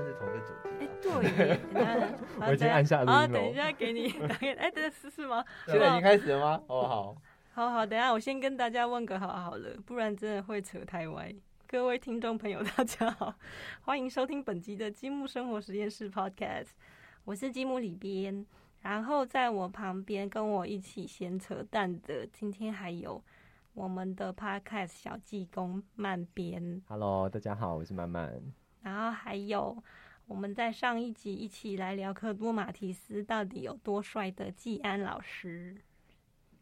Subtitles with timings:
[0.00, 5.44] 其实风滚草跟马蒂斯这还算是同一个主题哎啊。，对，等一下好我已经按下录啊，音了等一下给你打给，哎，等一下试试吗？
[5.66, 6.62] 现在已经开始了吗？
[6.68, 7.16] 哦，好，
[7.52, 11.32] 好好，等一下我先跟大家问个好好了，不然真的会扯太歪。
[11.66, 13.34] 各位听众朋友，大家好，
[13.82, 16.68] 欢迎收听本集的积木生活实验室 Podcast，
[17.24, 18.44] 我是积木里边，
[18.82, 23.22] 然后在我旁边跟我一起闲扯淡的，今天还有
[23.72, 28.63] 我们的 Podcast 小技工慢边，Hello，大家好，我是曼曼。
[28.84, 29.76] 然后还有
[30.26, 35.74] 我们在上一集一起来聊科多马提斯到底有多帅的季安老师。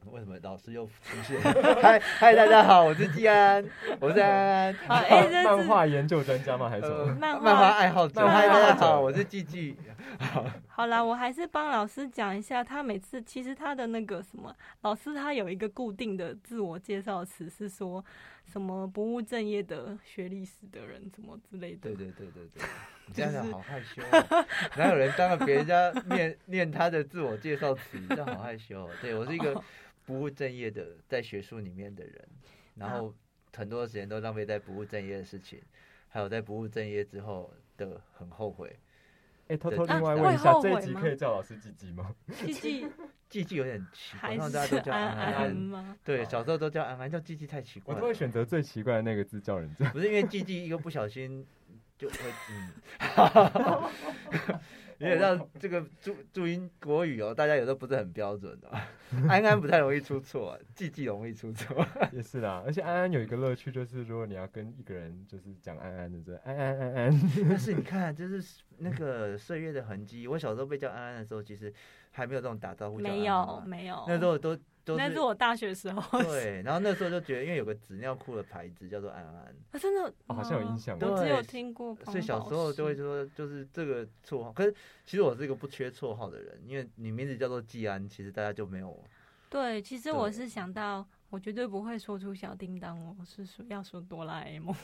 [0.10, 1.40] 为什么老师又出现？
[1.80, 3.64] 嗨嗨，大家好，我是季安，
[4.00, 6.68] 我是安安，好，哎、这是漫画研究专家吗？
[6.68, 7.14] 还是什呃么？
[7.20, 8.26] 漫漫画爱好者。
[8.26, 9.76] 嗨，大家好，我是季季。
[10.66, 18.04] 好啦，我还是帮老师讲一下，他每次其实他的那个什么，老师他有一个固定的自我介绍词，是说
[18.44, 21.78] 什么不务正业的学历史的人，什么之类的。
[21.80, 22.62] 对对对对对，
[23.06, 28.90] 你这样讲好害羞、哦，哪有人当着别人家面念他的自我介绍词，这样好害羞、哦。
[29.00, 29.62] 对我是一个
[30.04, 32.28] 不务正业的在学术里面的人，
[32.74, 33.14] 然后
[33.54, 35.60] 很多时间都浪费在不务正业的事情，
[36.08, 38.78] 还有在不务正业之后的很后悔。
[39.48, 42.14] 哎，偷偷啊另外问一下，这一集可以叫老师季季吗？
[42.34, 42.86] 季季
[43.28, 45.54] 季季有点奇怪，还通常大家是都叫安安。
[45.54, 45.96] 吗？
[46.04, 48.00] 对，小时候都叫安安，叫季季太奇怪了。
[48.00, 49.90] 我都会选择最奇怪的那个字叫人家。
[49.90, 51.46] 不是因为季季一个不小心
[51.98, 52.16] 就会
[52.50, 52.70] 嗯，
[55.02, 58.70] 有点让这个注注音国语哦，大家有时候不是很标准的、
[59.28, 61.84] 安安不太容易出错，季季容易出错。
[62.12, 67.20] 也是啦，而且安安有一个乐趣，就是如果你要跟一个人就是讲安安的，就是安安安安。
[67.48, 70.28] 但是你看，就是那个岁月的痕迹。
[70.28, 71.72] 我小时候被叫安安的时候，其实
[72.12, 76.22] 还没有这种打招呼叫安安没有没有，那时候都都是那是我大学时候。
[76.22, 81.94] 对，然后那时候就觉得，因为有个纸尿裤的牌子叫做安安，啊，真的哦好像有吗印象我只有对听过。
[82.06, 84.52] 所以小时候就会说，就是这个绰号。
[84.52, 89.02] 可是其实我是一个不缺绰号的人，因为你名字叫做季安，其实大家就没有。
[89.48, 94.74] 对，其实我是想到，我绝对不会说出小叮当，我是说要说哆啦 A 梦，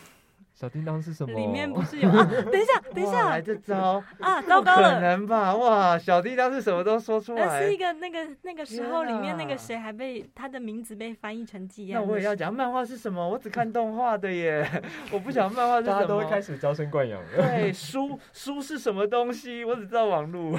[0.58, 1.38] 小叮当是什么？
[1.38, 2.24] 里面不是有 啊？
[2.50, 5.00] 等一下，等一下来这招，啊，糟不可糕了。
[5.00, 5.54] 能吧？
[5.54, 7.76] 哇，小叮当是什么都说出来那是一。
[7.78, 13.28] 个那个那个时候里面那个谁还被他的名字被翻译成季那，我也要讲漫画是什么？
[13.28, 14.68] 我只看动画的耶，
[15.12, 15.94] 我不想漫画是什么。
[15.94, 17.28] 大家都会开始娇生惯养了。
[17.36, 19.64] 对，书书是什么东西？
[19.64, 20.58] 我只知道网络。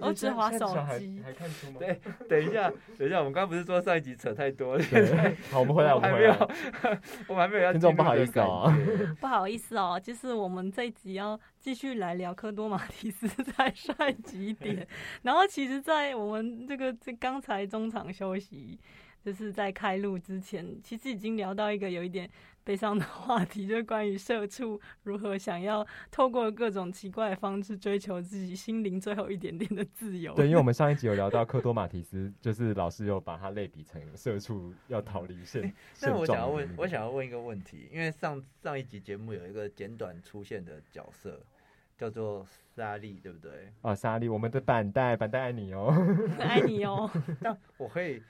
[0.00, 1.80] 我只滑手机还看书吗？
[1.80, 4.84] 对等一下，等一下，我们刚刚不是说上一集扯太多了？
[5.50, 6.98] 好，我们回来，我们回还没有来。
[7.26, 8.72] 我们还没有要听众不好意思哦
[9.32, 14.86] 好意思哦，就是我们这一集要继续来聊科多马蒂斯在帅几点。
[15.22, 18.78] 然后其实，在我们这个这刚才中场休息，
[19.24, 22.28] 就是在开录之前，其实已经聊到一个有一点
[22.64, 30.34] 悲伤的话题，就是关于社畜如何想要透过各种奇怪的方式追求自己心灵最后一点点的自由。
[30.34, 41.40] 对，因为我们 上一集有聊到科多马提斯，就是老师有把它类比成社畜要逃离现现但我想要问我想要问一个问题，因为上上一集节目有一个简短出现的角色，
[41.96, 42.44] 叫做
[42.74, 43.72] 莎莉，对不对？
[43.82, 45.94] 啊，莎莉，我们的板带，板带爱你哦。
[46.40, 47.10] 爱你哦。
[47.40, 48.22] 但我可以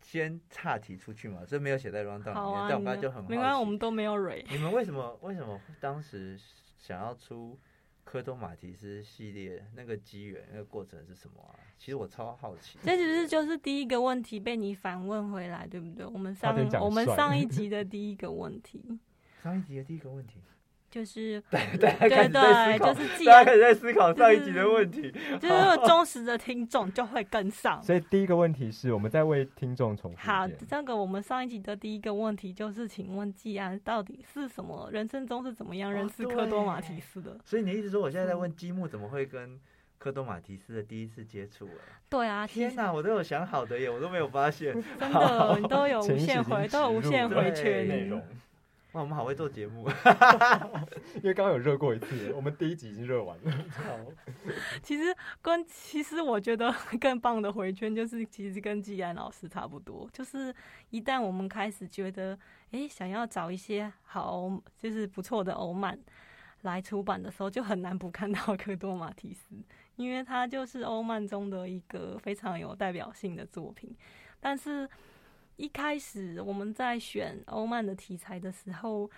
[0.00, 4.44] 先岔题出去嘛，这没有写在 round down 里面，但我们刚才就很好没关系，我们都没有蕊。
[4.50, 6.38] 你们为什么为什么当时
[6.78, 7.58] 想要出
[8.04, 9.66] 科多马提斯系列？
[9.74, 11.52] 那个机缘、那个过程是什么啊？
[11.76, 12.78] 其实我超好奇。
[12.82, 16.06] 这其实就是第一个问题被你反问回来，对不对？
[16.06, 18.98] 我们上我们上一集的第一个问题
[19.42, 20.40] 上一集的第一个问题，
[20.90, 25.10] 就是大家开对始在思对，考，就是既然大家开始在思考上一集的问题。
[25.38, 27.82] 就是如果忠实的听众就会跟上。
[27.82, 34.88] 所以第一个问题是我们在为听众重复好这个我们上一集的第一个问题就是，请问季安到底是什么？
[34.90, 37.38] 人生中是怎么样认识哦科多马提斯的？
[37.44, 39.58] 所以你一直说我现在在问积木怎么会跟
[39.98, 41.66] 科多马提斯的第一次接触？
[41.66, 44.72] 哎，对啊，天哪，我都有想好的耶，我都没有发现。
[44.98, 48.22] 真的你都有无限回，都有无限回对圈。
[48.92, 49.86] 哇，我们好会做节目。
[51.16, 53.64] 因为刚刚有热过一次，我们第一集已经热完了。
[54.82, 60.54] 其实跟其实我觉得更棒的回圈就是，其实跟季安老师差不多，就是
[60.88, 62.38] 一旦我们开始觉得，
[62.70, 65.98] 诶，想要找一些好就是不错的欧漫
[66.62, 69.44] 来出版的时候，就很难不看到科多马提斯，
[69.96, 73.94] 因为他就是欧漫中的一个非常有代表性的作品。
[74.40, 74.88] 但是，
[75.58, 79.10] 一开始我们在选欧漫的题材的时候，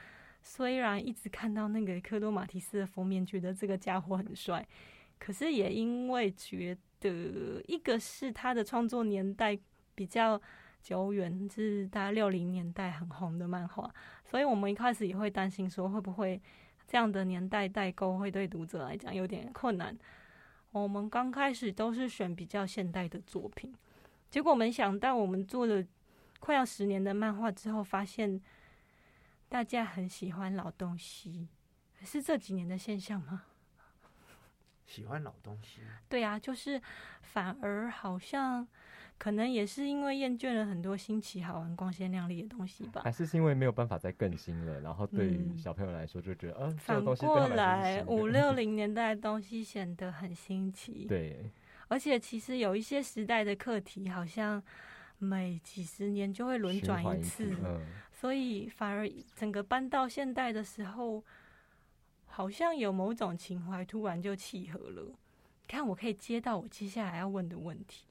[0.42, 4.66] 虽然一直看到那个科多马提斯的封面，觉得这个家伙很帅，
[5.18, 9.56] 可是也因为觉得一个是他的创作年代
[9.94, 10.40] 比较
[10.82, 13.92] 久远，就是大概六零年代很红的漫画，
[14.24, 16.40] 所以我们一开始也会担心说会不会
[16.86, 19.94] 这样的年代代沟会对读者来讲有点困难。
[20.72, 23.74] 我们刚开始都是选比较现代的作品，
[24.30, 25.84] 结果没想到我们做了
[26.40, 28.40] 快要十年的漫画之后，发现
[29.48, 31.48] 大家很喜欢老东西，
[32.02, 33.44] 是这几年的现象吗？
[34.86, 36.80] 喜欢老东西，对啊，就是
[37.22, 38.66] 反而好像
[39.18, 43.02] 可能也是因为厌倦了很多新奇、好玩、光鲜亮丽的东西吧。
[43.04, 51.04] 还是是因为没有办法再更新了，然后对小朋友来说就觉得，嗯、这反个东西对过来五六零年代的东西显得很新奇。
[51.08, 51.48] 对，
[51.86, 54.60] 而且其实有一些时代的课题，好像
[55.22, 61.22] 每几十年就会轮循转环一次，嗯，所以反而整个搬到现代的时候，
[62.24, 65.14] 好像有某种情怀突然就契合了。
[65.68, 68.06] 看，我可以接到我接下来要问的问题，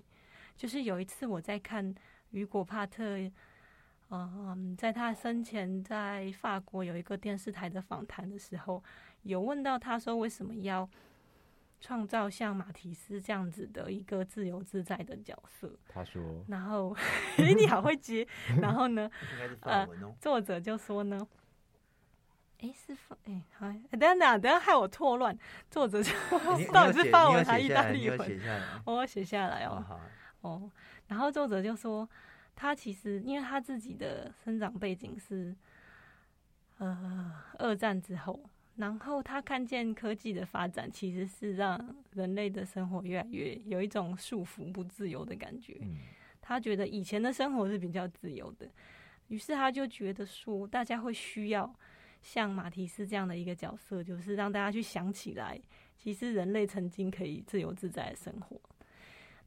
[0.55, 1.93] 就是有一次我在看
[2.29, 3.03] 雨果帕特，
[4.11, 8.83] 嗯，在他生前在法国有一个电视台的访谈的时候，
[9.23, 10.87] 有问到他说为什么要
[11.79, 16.95] 创造像马提斯这样子的一个自由自在的角色，他说，然后，
[17.37, 18.27] 诶，你好会接，
[18.61, 19.09] 然后呢？
[19.33, 20.13] 应该是法文哦。
[20.19, 21.25] 作者就说呢，
[22.59, 25.37] 哎，是法，哎，好，等等下，等下害我错乱。
[25.71, 26.11] 作者就
[26.73, 28.39] 到底是法文还意大利文？
[28.85, 29.83] 我要写下来哦。
[30.41, 30.71] 哦，
[31.07, 32.07] 然后作者就说，
[32.55, 35.55] 他其实因为他自己的生长背景是，
[36.77, 38.37] 呃，二战之后，
[38.79, 45.77] 然后他看见科技的发展其实是让人类的生活越来越有一种束缚不自由的感觉。
[45.81, 45.97] 嗯，
[46.39, 48.65] 他觉得以前的生活是比较自由的，
[49.27, 51.75] 于是他就觉得说，大家会需要
[52.21, 55.59] 像马提斯这样的一个角色，就是让大家去想起来，
[55.97, 58.57] 其实人类曾经可以自由自在的生活。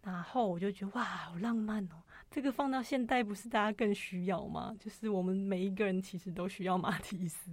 [0.03, 2.03] 然后我就觉得哇，好浪漫哦！
[2.31, 4.77] 这个放到现代，不是大家更需要吗？
[4.79, 7.51] 就是我们每一个人其实都需要马提斯，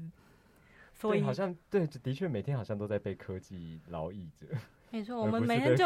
[1.00, 4.46] 所以好像对，的确每天好像都在被科技劳役着，
[4.92, 5.86] 没错，我们每天就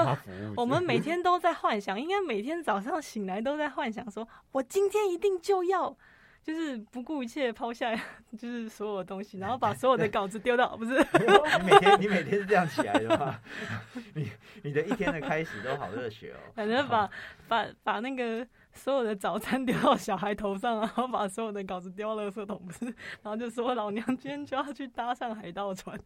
[0.55, 5.95] 我们每 天都在幻想，应该每天早上醒来都在幻想说，我今天一定就要，
[6.41, 7.95] 就是不顾一切抛下，
[8.37, 10.93] 就是所有的东西，然后把所有的稿子丢到，不是？
[10.93, 13.39] 你每天你每天是这样起来的吗？
[14.15, 14.31] 你
[14.63, 16.39] 你的一天的开始都好热血哦。
[16.55, 17.07] 反正把
[17.47, 22.85] 把把那个所有的早餐丢到小孩头上，然后把所有的稿子丢到垃圾桶，不是？
[23.21, 25.97] 然后就说老娘今天就要去搭上海盗船，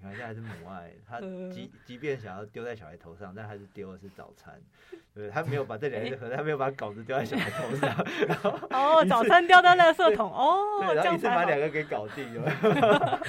[0.00, 1.50] 你看，这还是母爱，他呃。
[1.50, 4.54] 即即便想要丢在小孩头上，但还是丢的是早餐，
[5.14, 13.20] 对他没有把这两件合， 他没有把稿子丢在小孩头上，然 后哦，早餐丢到垃圾桶，哦， 这然后一次样子把两个给搞定了，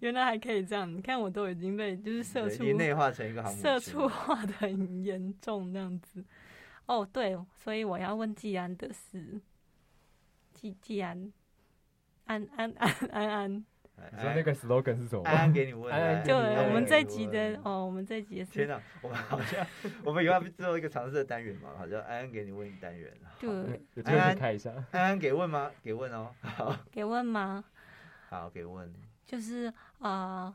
[0.00, 6.22] 原来还可以这样，你看我都已经被就是社畜内化成一个社畜化的很严重，那样子。
[6.92, 9.40] 哦，对，所以我要问季安的事，
[10.52, 11.32] 季季安，
[12.26, 13.64] 安安安安安，
[13.96, 15.54] 哎你说那个 slogan 是什么安安吗？
[15.54, 19.66] 给你问，安安就安安我们这集的哦，我们这集的，天哪，我们好像
[20.04, 24.70] 我们以后要最后一个尝试的单元嘛，好像安安给你问单元，好对，安安看一下。
[24.90, 25.70] 安安给问吗？
[25.82, 27.64] 给问哦，好，给问吗？
[28.28, 28.92] 好给问，
[29.24, 30.54] 就是啊、呃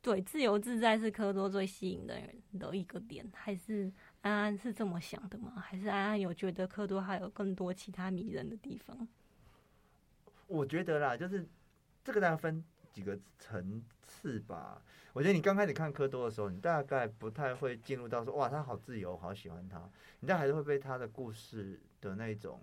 [0.00, 3.92] 对，自由自在是科多最吸引的人的一个点，还是
[4.26, 5.52] 安安是这么想的吗？
[5.64, 9.06] 还是安安有觉得科多还有更多其他迷人的地方？
[10.48, 11.46] 我觉得啦，就是
[12.02, 14.82] 这个大概分几个层次吧。
[15.12, 19.78] 我觉得你刚开始看科多的时候，你大概不太会进入到说哇，他好自由，好喜欢他。
[20.18, 22.60] 你但还是会被他的故事的那种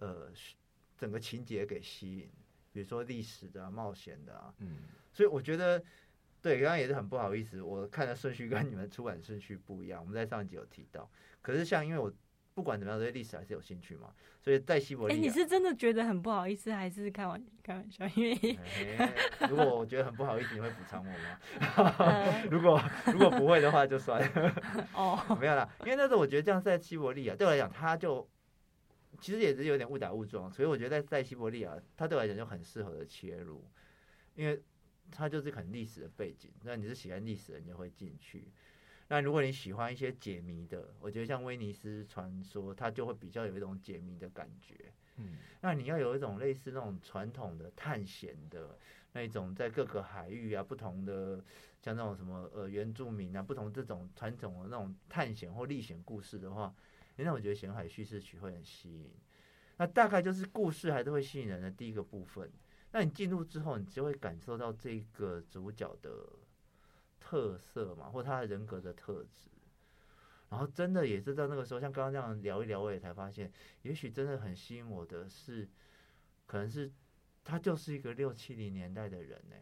[0.00, 0.30] 呃
[0.98, 2.30] 整个情节给吸引，
[2.72, 4.54] 比如说历史的、啊、冒险的啊。
[4.58, 4.76] 嗯，
[5.12, 5.82] 所以我觉得，
[6.42, 10.00] 对，刚刚也是很不好意思，我看的顺序跟你们出版顺序不一样。
[10.00, 11.10] 我们在上一集有提到，
[11.42, 12.12] 可是像因为我
[12.52, 15.22] 不管怎么样，对历史还是有兴趣嘛，所以在西伯哎、利亚。
[15.22, 18.06] 你是真的觉得很不好意思，还是开玩开玩笑？
[18.16, 18.58] 因为嘿
[19.48, 21.94] 如果我觉得很不好意思，你会补偿我吗？
[21.98, 24.54] 呃 如果如果不会的话，就算了，
[24.94, 25.68] 哦，没有啦。
[25.80, 28.28] 因为那时候我觉得这样在西伯利亚对我来讲，他就
[29.20, 33.64] 其实也是有点误打误撞，所以我觉得在在西伯利亚，他对我来讲就很适合的切入，
[34.34, 34.60] 因为
[35.10, 36.50] 它就是很历史的背景。
[36.62, 38.44] 那你是喜欢历史的，你就会进去。
[39.08, 44.76] 那如果你喜欢一些解谜的，我觉得像威尼斯传说，它就会比较有一种解谜的感觉。
[45.16, 48.78] 嗯，那你要有一种类似那种传统的探险的
[49.12, 51.44] 那一种，在各个海域啊，不同的
[51.82, 56.72] 像那种什么呃原住民啊，不同这种传统的那种探险或历险故事的话，
[57.16, 59.10] 诶那我觉得咸海叙事曲会很吸引。
[59.76, 62.48] 那大概就是故事还是会吸引人的第一个部分。
[62.92, 66.26] 那你进入之后，你就会感受到这个主角的
[67.20, 69.50] 特色嘛，或他的人格的特质。
[70.48, 75.68] 然后真的也是在那个时候，像刚刚这样聊一聊，我也才发现，也许真的很吸引我的是，
[76.46, 76.90] 可能是
[77.44, 79.56] 他就是一个六七零年代的人呢，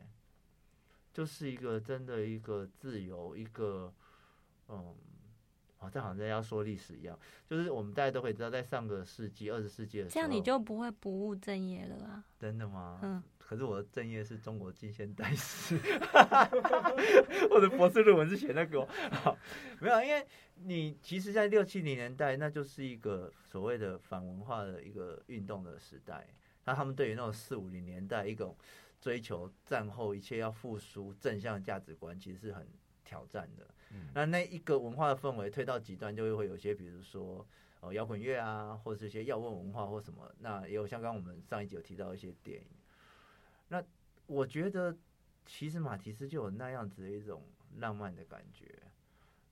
[1.12, 3.92] 就是一个真的一个自由一个
[4.68, 4.96] 嗯。
[5.78, 12.24] 哦，这好像要说历史一样，就是我们大家都可以知道，在上个世纪二十世纪的时候，这样你就不会不务正业了啊？
[12.38, 12.98] 真的吗？
[13.02, 15.76] 嗯，可是我的正业是中国近现代史，
[17.50, 19.38] 我的博士论文是写那个，好，
[19.80, 26.26] 没有，因为你其实，在六七零年代，那就是一个所谓的反文化的一个运动的时代，
[26.64, 28.56] 那他们对于那种四五零年代一种
[29.00, 32.66] 追求战后一切要复苏正向价值观，其实是很
[33.04, 33.64] 挑战的。
[34.14, 37.46] 那那一个文化的氛围推到极端，就会有些，比如说
[37.80, 40.30] 哦摇滚乐啊，或者是一些要问文化或什么。
[40.40, 42.66] 那也有像刚我们上一集有提到一些电影。
[43.68, 43.82] 那
[44.26, 44.96] 我觉得
[45.46, 47.42] 其实马提斯就有那样子的一种
[47.76, 48.74] 浪漫的感觉，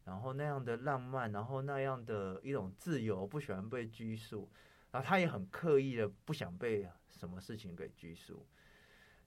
[0.04, 4.48] 然后那样的浪漫，然后那样的一种自由，不喜欢被拘束，
[4.90, 8.46] 然后他也很刻意的不想被什么事情给拘束，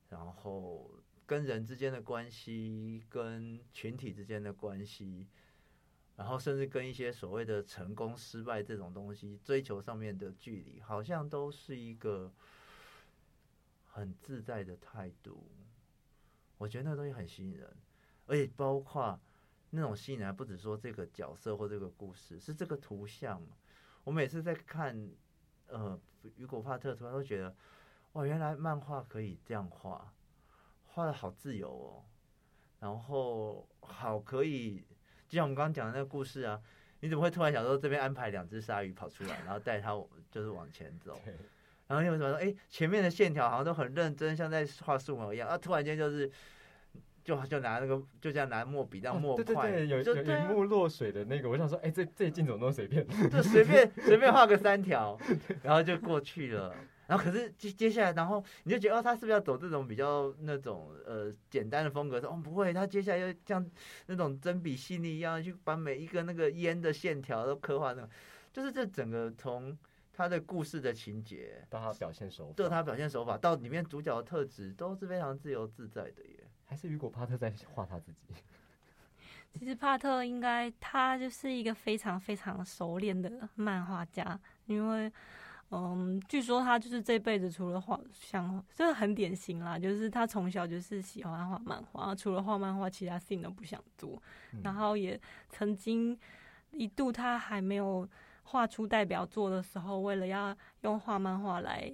[0.10, 0.92] 然后。
[1.30, 5.28] 跟人之间的关系，跟群体之间的关系，
[6.16, 12.34] 然后甚至跟一些所谓的成功、失败这种东西追求上面的距离，好像都是一个
[13.86, 15.48] 很自在的态度。
[16.58, 17.78] 我觉得那东西很吸引人，
[18.26, 19.20] 而且包括
[19.70, 23.40] 那种吸引人，不只说这个角色或这个故事，是这个图像。
[24.04, 25.08] 我每次在看
[25.68, 26.02] 呃
[26.38, 27.56] 雨果帕特图，都觉得
[28.14, 30.12] 哇，原来漫画可以这样画。
[30.94, 32.04] 画的好自由哦，
[32.80, 34.84] 然后好可以，
[35.28, 36.60] 就像我们刚刚讲的那个故事啊，
[37.00, 39.92] 你怎么会突然想说这边安排两只鲨鱼跑出来，然后带它
[40.32, 41.20] 就是往前走，
[41.88, 46.30] 然后你为什么说哎前面的线条好像都很认真，像在画素描一样，啊突然间就是
[47.24, 55.18] 就就拿那个就这样拿墨笔这样墨块，对对对，有有荧幕落水的那个，我想说哎这这镜怎么那么随便，就随便 随便画个三条，
[55.64, 56.76] 然后就过去了。
[57.10, 62.22] 然后可是接接下来，然后你就觉得哦，他是不是要走这种比较那种呃简单的风格？
[62.22, 63.68] 说哦不会，他接下来又像
[64.06, 68.10] 那种针笔细腻一样去把每一个那个烟的线条都刻画那种，
[68.54, 69.76] 就是这整个从
[70.14, 76.44] 他的故事的情节到他表现手法，到他表现手法到里面主角的特质都是非常自由自在的耶。
[76.64, 78.36] 还是雨果帕特在画他自己？
[79.58, 85.12] 其实帕特应该他就是一个非常非常熟练的漫画家，因为。
[85.72, 94.20] 嗯，据说他就是这辈子除了画像，这很典型啦，就是他从小就是喜欢画漫画，除了画漫画，其他事情都不想做。
[94.64, 96.18] 然后也曾经
[96.72, 98.08] 一度他还没有
[98.44, 101.94] 画出代表作的时候，为了要用画漫画来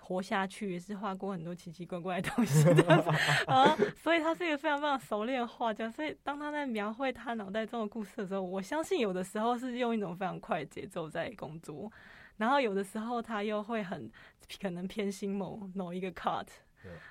[0.00, 2.68] 活下去，也是画过很多奇奇怪怪的东西。
[3.46, 5.88] 啊，所以他是一个非常非常熟练的画家。
[5.88, 11.88] 所以当他在描绘他脑袋中的故事的时候，我相信有的时候是用一种非常快的节奏在工作。
[12.36, 14.10] 然后有的时候他又会很
[14.60, 16.46] 可能偏心某某一个 cut，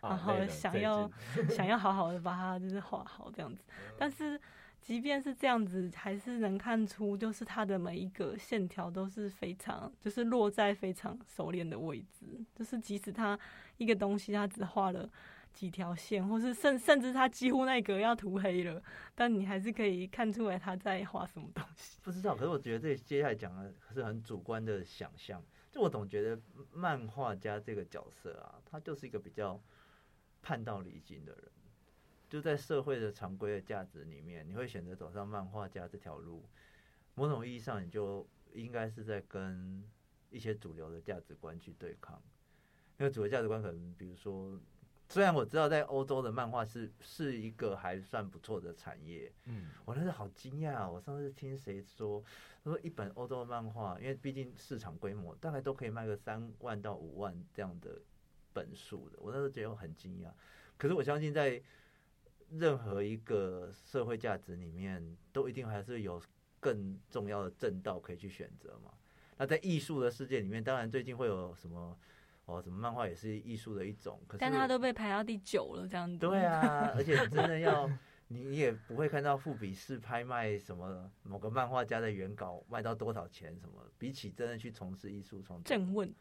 [0.02, 1.10] 然后想要
[1.50, 3.64] 想要好好的把它就是画好这样子。
[3.98, 4.40] 但是
[4.82, 12.26] 即便是这样子，还是能看出就是他的每一个线条都是非常就是落在非常熟练的位置。
[12.56, 13.40] 就是即使他
[13.78, 15.10] 一个东西他只画了。
[15.54, 18.82] 几条线，或是甚甚至他几乎那格要涂黑了，
[19.14, 22.00] 但你还是可以看出来他在画什么东西。
[22.02, 25.42] 不知道，可是我觉得这接下来讲的是很主观的想象。
[25.72, 26.42] 就我总觉得
[26.72, 29.62] 漫画家这个角色啊，他就是一个比较
[30.42, 31.44] 叛道离经的人。
[32.30, 36.44] 就在社会的常规的价值里面，你会选择走上漫画家这条路，
[37.14, 39.84] 某种意义上你就应该是在跟
[40.32, 42.22] 一些主流的价值观去对抗。
[42.98, 44.60] 因为主流价值观可能，比如说。
[45.14, 50.90] 虽然我知道在欧洲的漫画是是一个还算不错的产业，嗯，我那时好惊讶。
[50.90, 52.24] 我上次听谁说，
[52.64, 58.02] 他说一本欧洲的漫画，因为毕竟市场规模大概都可以卖个三万到五万这样的
[58.54, 60.32] 本数的，我那时候觉得很惊讶。
[60.80, 61.62] 可是我相信在
[62.50, 66.20] 任何一个社会价值里面，都一定还是有
[66.60, 68.92] 更重要的正道可以去选择嘛。
[69.38, 71.96] 那在艺术的世界里面，当然最近会有什么？
[72.46, 76.18] 哦，什么漫画也是艺术的一种，可是但他都被排到第九了，这样子。
[76.18, 77.90] 对啊，而且真的要
[78.28, 85.64] 你也不会看到富比士拍卖什么某个漫画家的原稿卖到多少钱什么，比起真的去从事艺术创作。
[85.64, 86.14] 正问。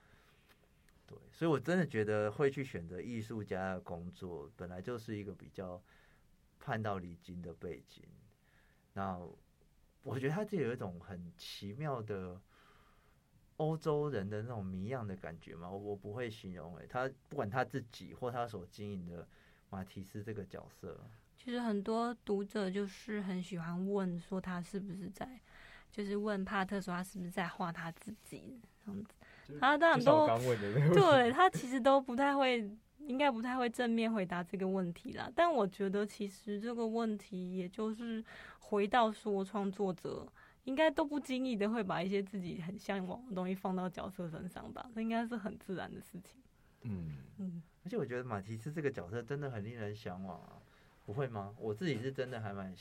[1.07, 5.83] 对，所以我真的觉得会去选择艺术家的工作，本来就是一个比较
[6.61, 8.05] 叛道离经的背景。
[8.93, 9.19] 那
[10.05, 12.41] 我觉得他这有一种很奇妙的。
[13.63, 19.27] 欧洲人的那种谜样的感觉嘛，我我不会形容诶，他不管他自己或他所经营的
[19.71, 21.01] 马提斯这个角色，
[21.37, 25.41] 其实很多读者就是很喜欢问说他是不是在，
[25.93, 35.31] 就是问帕特说他是不是在画他自己这样子，他当然都刚问的，对他其实都不太会应该不太会正面回答这个问题啦。
[35.37, 38.25] 但我觉得其实这个问题，也就是
[38.59, 40.27] 回到说创作者。
[40.65, 46.41] 应该都不经意的会把一些自己很向往的东西放到角色身上吧，这应该是很自然的事情。
[46.83, 50.63] 嗯嗯，而且我觉得马提斯这个角色真的很令人向往啊，
[51.05, 51.55] 不会吗？
[51.59, 52.73] 我自己是真的还蛮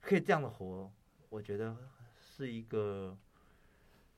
[0.00, 0.90] 可以这样的活，
[1.28, 1.76] 我觉得
[2.20, 3.16] 是一个，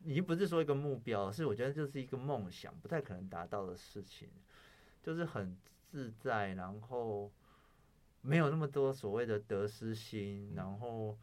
[0.02, 4.28] 已经不是说一个目标，是我觉得就是一个梦想，不太可能达到的事情，
[5.02, 5.56] 就是很
[5.90, 7.30] 自在，然后
[8.22, 11.18] 没有那么多所谓的得失心，然后。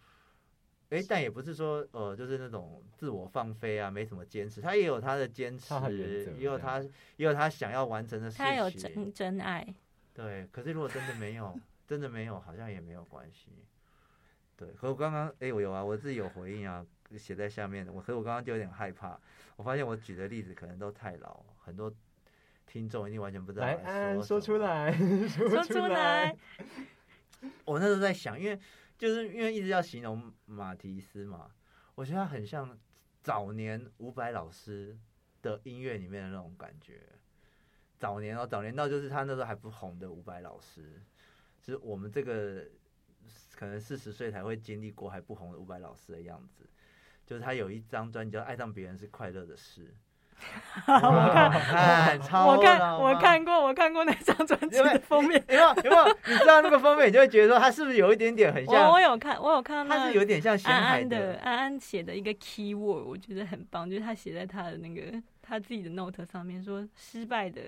[0.94, 4.62] 哎，但也不是说，呃，就是那种自我放飞啊，没什么坚持。
[4.62, 5.74] 他也有他的坚持，
[6.38, 6.80] 也有他，
[7.18, 8.46] 也有他想要完成的事情。
[8.46, 9.66] 他有真真爱。
[10.14, 13.50] 对，可是如果真的没有，真的没有，好像也没有关系。
[14.56, 16.86] 对，可我刚刚，哎，我有啊，我自己有回应啊，
[17.18, 17.92] 写在下面的。
[17.92, 19.20] 我，可是我刚刚就有点害怕，
[19.56, 21.92] 我发现我举的例子可能都太老，很多
[22.68, 23.66] 听众一定完全不知道。
[23.66, 24.92] 来，说出来，
[25.28, 26.38] 说出来。
[27.66, 28.60] 我那时候在想，因为。
[29.04, 31.52] 就是因为一直要形容马提斯嘛，
[31.94, 32.80] 我觉得他很像
[33.22, 34.98] 早年伍佰老师
[35.42, 37.02] 的音乐里面的那种感觉。
[38.00, 41.04] 早年哦，早年到就是他那时候还不红的伍佰老师，
[41.62, 42.66] 就是我们这个
[43.58, 46.66] 可能四十岁才会经历过还不红的伍佰老师的样子。
[47.26, 49.88] 就是他有一张专辑叫《爱上别人是快乐的事》。
[50.88, 51.52] 我看，
[52.46, 55.68] 我看，我看过，我看过那张专辑的封面，有没有？
[55.84, 56.18] 有没有？
[56.28, 58.90] 你知道那个封面，你就会觉得说，他是不是有一点点很像？
[58.92, 67.62] 我有看，我有看到，他是有点像安安的安安写的一个 key word，我觉得很棒，就是他写在他的那个他自己的 note 上面，说失败的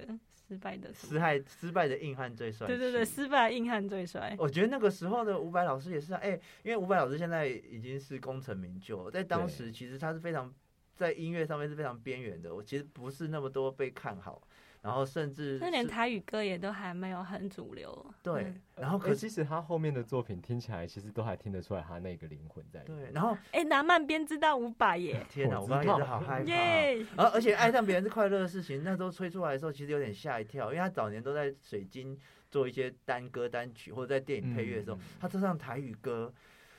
[0.48, 2.68] 失败的失败失败的硬汉最帅。
[2.68, 4.36] 对对对，失败硬汉最帅。
[4.38, 6.32] 我觉得那个时候的伍佰老师也是啊，哎，
[6.64, 10.52] 因为伍佰老师现在已经是功成名就，在当时其实他是非常。
[10.96, 14.42] 在音乐上面是非常边缘的，我其实不是那么多被看好，
[14.82, 18.14] 然后甚至就连台语歌也都还没有很主流。
[18.24, 22.80] 对，然后可其实他后面的作品听起来，其实都还听得出来他那个灵魂在。
[22.82, 25.26] 对，然后哎，南曼编织到五百耶！
[25.30, 26.52] 天哪，我刚刚也是好 害怕。
[27.16, 32.18] 然后而且爱上别人是快乐的事情，那时候吹出来的时候，其实有点吓一跳，因为他早年都在水晶
[32.50, 36.34] 做一些单歌单曲，或者在电影配乐的时候，他唱上台语歌。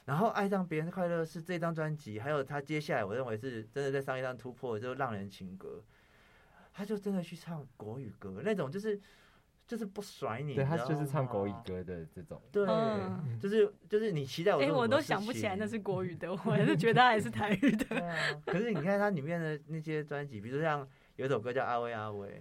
[0.07, 5.83] 然后爱上别人的快乐是这张专辑，还有他接下来我认为是真的在上一张突破，就是浪人情歌，
[6.73, 8.99] 他就真的去唱国语歌，那种就是
[9.67, 12.65] 就是不甩你，对他就是唱国语歌的这种，对，
[13.41, 18.15] 就是就是你期待我，哎，我都想不起来那是国语的，我还是觉得还是台语的。
[18.47, 22.41] 可是你看他里面的那些专辑，比如像有一首歌叫阿威阿威，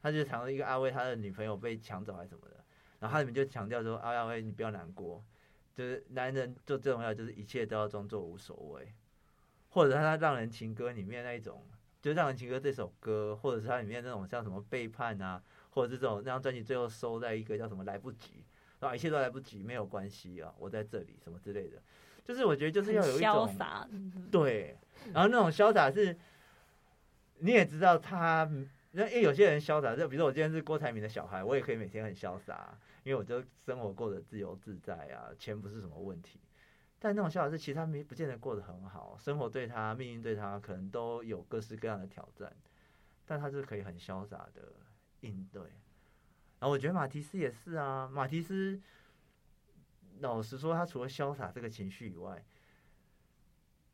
[0.00, 2.56] 他就唱了一个阿威他的女朋友被抢走还是什么的，
[3.00, 5.20] 然后他里面就强调说阿威阿威你不要难过。
[5.80, 8.92] 就是男人最重要，就是一切都要装作无所谓，
[9.70, 11.64] 或者他《让人情歌》里面那一种，
[12.02, 18.44] 就《让人情歌》这首歌，或者是它里面那种像什么背叛啊，或者是这种那张专辑最后收在一个叫什么来不及，
[18.80, 21.78] 啊，一切都来不及，没有关系啊，我在这里什么之类的，
[22.26, 23.88] 就是我觉得就是要有一种潇洒，
[24.30, 24.76] 对，
[25.14, 26.14] 然后那种潇洒是，
[27.38, 28.46] 你也知道他，
[28.92, 32.76] 因为有些人潇洒，就比如说我今天是郭台铭的小孩，我也可以每天很潇洒。
[33.02, 36.40] 因为我就生活过得自由自在啊，钱不是什么问题。
[37.02, 42.54] 但那种小老师其实他没不见得过得很好，生活对他、命运对他可能都有各式各样的挑战，
[43.24, 44.74] 但他是可以很潇洒的
[45.20, 45.62] 应对。
[46.58, 48.78] 然后我觉得马蒂斯也是啊，马蒂斯
[50.18, 52.44] 老实说，他除了潇洒这个情绪以外，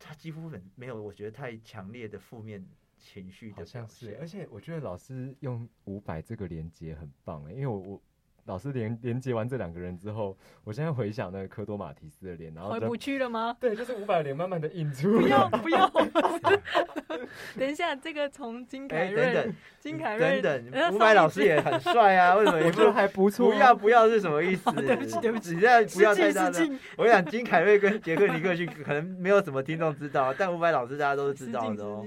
[0.00, 2.66] 他几乎很没有，我觉得太强烈的负面
[2.98, 8.02] 情绪的像是，而且我觉得老师用五百这个连接很棒哎，因为我我。
[8.46, 13.56] 老师连连接完这两个人之后，我现在回想那个科多马提斯的脸，然后回不去了吗？
[13.60, 15.20] 对，就是五百脸慢慢的印出。
[15.20, 15.90] 不要不要，
[17.58, 22.64] 等一下，这个从金凯瑞，金凯瑞等等，五百老师也很帅啊，为什么？
[22.64, 23.50] 我觉得还不错。
[23.50, 24.70] 不要不要是什么意思？
[24.72, 26.70] 对不起对不起，你现在不要太大的。
[26.96, 32.06] 我想金凯瑞跟杰克尼克逊可能没有什么听众知道，但五百老师大家都是知道的哦。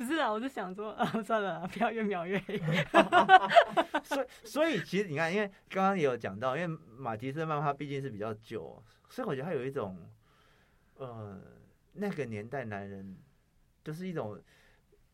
[0.00, 2.58] 不是啊，我是想说啊， 算了，不要越描越黑。
[4.02, 10.10] 所以，所以其实你看，因为刚刚也有讲到，因为马蒂斯漫画毕竟是比较旧，所以我觉得他有一种，
[10.94, 11.38] 呃，
[11.92, 13.14] 那个年代男人
[13.84, 14.42] 就是一种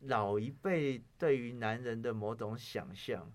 [0.02, 3.28] 老一辈对于男人的某种想象，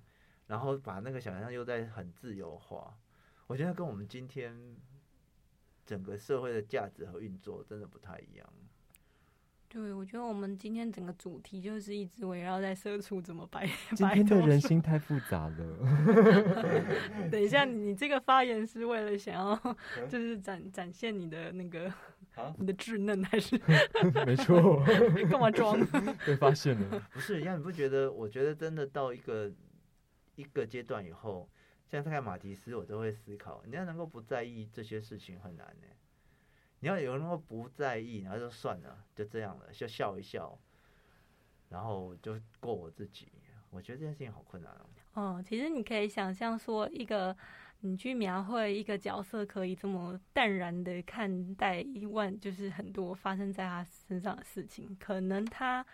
[0.47, 2.97] 然后把那个想象又在很自由化。
[3.47, 4.77] 我觉得跟我们今天
[5.85, 8.47] 整个社会的价值和运作真的不太一样。
[9.73, 13.65] 对，我觉得我们今天整个主题就是一直围绕在社畜怎么摆。
[13.95, 15.77] 今天的人心太复杂了。
[17.31, 19.55] 等一下，你这个发言是为了想要
[20.09, 21.87] 就是展展现你的那个
[22.35, 23.57] 啊 你的稚嫩还是？
[24.25, 24.83] 没错。
[25.29, 25.79] 干嘛装？
[26.25, 27.01] 被发现了。
[27.13, 28.11] 不是，因为你不觉得？
[28.11, 29.49] 我觉得真的到一个
[30.35, 31.49] 一个阶段以后，
[31.89, 35.87] 像在看马蒂斯，我都会思考，你要能够不在意这些事情很难呢。
[36.81, 40.59] 你要有能够不在意，然后就算了，就这样了，就笑一笑，
[41.69, 43.31] 然后就过我自己。
[43.69, 44.85] 我觉得这件事情好困难哦。
[45.13, 47.35] 哦，其实你可以想象说，一个
[47.79, 55.85] 你去描绘一个角色，可以这么淡然的看待一万，就是很多发生在他身上的事情，可能他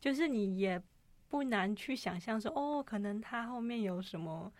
[0.00, 0.82] 就是你也
[1.28, 4.52] 不难去想象说，哦，可能他后面有什么，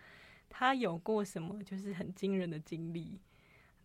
[0.47, 3.19] 他有过什么，就是很惊人的经历，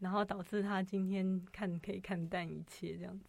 [0.00, 3.26] 然后导致他今天看可以看淡一切这样子，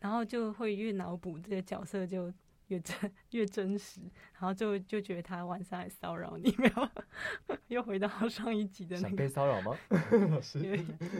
[0.00, 2.32] 然后就会越脑补这个角色就。
[2.68, 4.00] 越真 越真实，
[4.32, 7.58] 然后就就觉得他晚上来骚扰你，没有？
[7.68, 9.78] 又回到上一集的那个被骚扰吗？
[9.88, 10.40] 而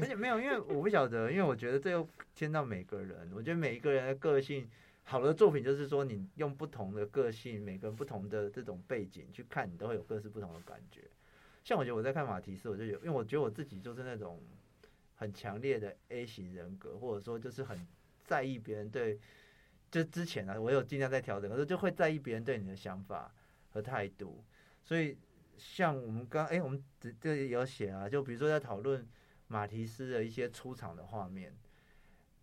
[0.05, 2.05] 且没有，因为我不晓得，因为我觉得这又
[2.35, 3.31] 牵到每个人。
[3.33, 4.69] 我觉得每一个人的个性，
[5.05, 11.03] 好的作品就是说，你用不同的个性，每个人不同的这种背景去看，你都会有各式不同的感觉。
[11.63, 14.41] 像我觉得我在看马提斯，我就有，因为我觉得我自己就是那种
[15.17, 17.87] 很强烈的 A 型人格，或者说就是很
[18.25, 19.19] 在意别人对。
[19.89, 23.33] 就之前啊，我有尽量在调整，可是就会在意别人对你的想法
[23.71, 24.45] 和态度。
[24.83, 25.17] 所以
[25.57, 29.07] 像我们刚哎，我们这这有写啊，就比如说在讨论
[29.47, 31.57] 马提斯的一些出场的画面，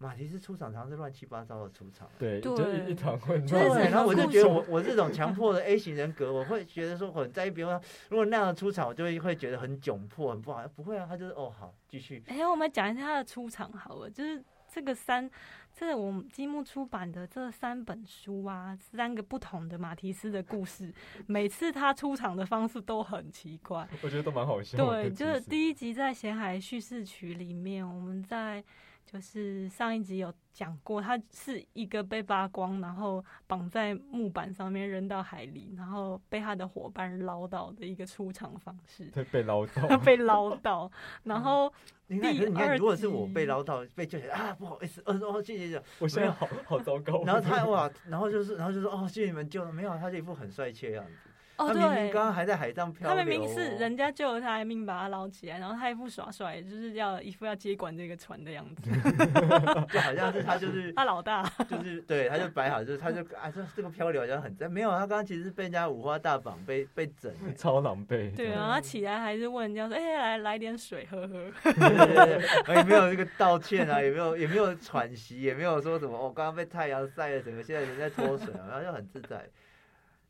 [0.04, 3.90] 马提斯出场常是乱七八糟的出场，对，就是一团混乱。
[3.90, 7.82] 然后我就觉得我我这种强迫的 A 型人格，我会觉得说很在意别人。
[8.10, 10.68] 如果那样的出场，我就会会觉得很窘迫，很不好。
[10.76, 12.22] 不会啊，他就是哦好，继续。
[12.28, 15.32] 哎，我们讲一下他的出场好了，就是这个三。
[15.76, 20.94] 这我们积木出版的这三本书啊，三个不同的马提斯的故事，
[21.26, 24.78] 每次他出场的方式都很奇怪，我觉得都蛮好笑。
[24.78, 28.62] 对，就是第一集在《咸海叙事曲》里面，我们在。
[29.06, 39.06] 就是上一集有讲过，他是一个被扒光，然后绑在木板上面扔到海里，然后被他的伙伴捞到的一个出场方式。
[39.06, 40.92] 对，被捞到， 被捞到。
[41.24, 41.72] 然后
[42.08, 47.24] 你看，你看，如果是我被捞到，被救起来啊，不好意思，哦哦，谢谢谢谢，我现在好好糟糕。
[47.24, 51.30] 然后他哇，然后就是，然后就说哦，谢谢你们救了，没有，他这一副很帅气的样子。
[51.58, 53.18] 哦，对，刚刚还在海上漂流。
[53.18, 58.90] 他明明是人家救了他，还命把他捞起来，然后他一副耍帅，就是要一副要接管这个船的样子，
[59.94, 68.36] 就好像是他就是他老大，就是对，他就摆好，就是他就啊，这这个漂流好像很在，没有，他刚刚其实是被人家五花大绑，被被整，超狼狈。
[68.36, 71.52] 对啊，他起来还是问人家说：“哎，来来点水喝喝。
[72.74, 79.48] ”也没有这个道歉啊，也没有也没有喘息，也没有说什么我，刚刚被太阳晒了，整个现在人在脱水啊，然后就很自在。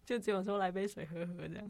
[0.06, 1.68] 就只有说来杯水喝喝这样。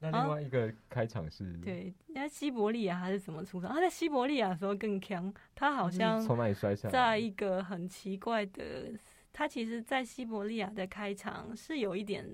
[0.00, 1.52] 那另外一个开场是？
[1.54, 3.72] 对，那西伯利亚还是怎么出场？
[3.72, 6.92] 他在西伯利亚的时候更强，他好像从哪里摔下来？
[6.92, 8.92] 在一个很奇怪的，
[9.32, 12.24] 他其实，在西伯利亚的开场是有一点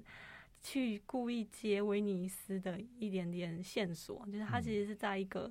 [0.61, 5.51] 去故意接威尼斯的一点点线索，就是他其实是在一个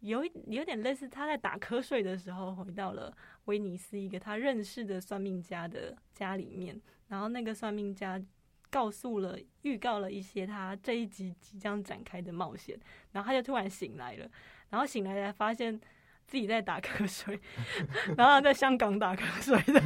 [0.00, 8.20] 有一有点类似他在打瞌睡的时候回到了威尼斯一个他认识的算命家的家里面，然后那个算命家。
[8.72, 12.74] 告诉了预告了一些他这一集即将展开的冒险，
[13.12, 14.26] 然后他就突然醒来了，
[14.70, 15.78] 然后醒来才发现
[16.26, 17.38] 自己在打瞌睡，
[18.16, 19.80] 然后在香港打瞌睡的，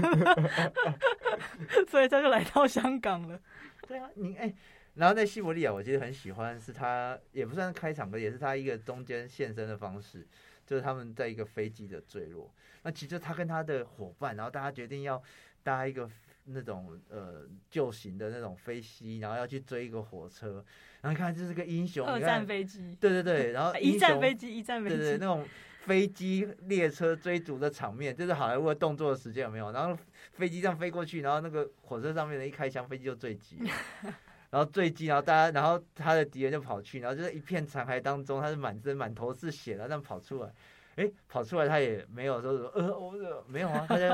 [1.90, 3.40] 所以他就来到香港了。
[3.88, 4.54] 对啊，你哎，
[4.94, 10.24] 然后在西伯利亚，我其实很喜欢，是他也不算开场的，也是他一个中间现身的方式，
[10.64, 15.20] 就是他们在一个飞机的坠落，那其实他跟他的伙伴，然后大家决定要
[15.64, 16.08] 搭一个。
[16.46, 20.64] 那种呃旧型的那种飞机，然后要去追一个火车，
[21.00, 25.44] 然后你看这是个英雄，二战飞机，对对对，然后 一战飞机，一战飞机，对对，那种
[25.84, 29.70] 飞机列车追逐的场面，就是好莱坞的动作的时间有没有？
[29.72, 29.96] 然后
[30.32, 33.58] 飞机这样飞过去，然后那个火车上面的一开枪，飞机就坠机，
[34.50, 40.52] 然后坠机，然后大家，然后他的敌人就跑去，然后就是一片残骸当中，他是满身满头是血的，这样跑出来。
[40.96, 43.12] 哎，跑出来他也没有说什么，呃，我
[43.46, 44.08] 没有啊，他就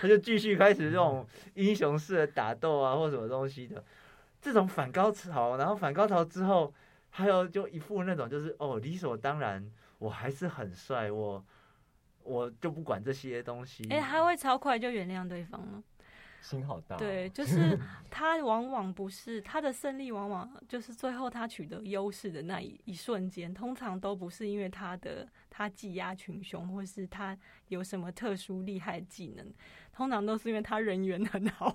[0.00, 3.82] 他就继续开始这种英雄式的打斗啊，或什么东西的，
[4.40, 6.72] 这种反高潮，然后反高潮之后，
[7.10, 9.66] 还有就一副那种就是哦，理所当然，
[9.98, 11.44] 我还是很帅，我
[12.22, 13.86] 我就不管这些东西。
[13.88, 15.82] 哎，他会超快就原谅对方了。
[16.42, 17.76] 心好大，对，就是
[18.08, 27.34] 他往往不是他的胜利，往往就是最后他取得优势的那一一瞬间，通常都不是因为他的他技压群雄，或是他
[27.68, 29.54] 有什么特殊厉害技能，
[29.90, 31.74] 通常都是因为他人缘很好。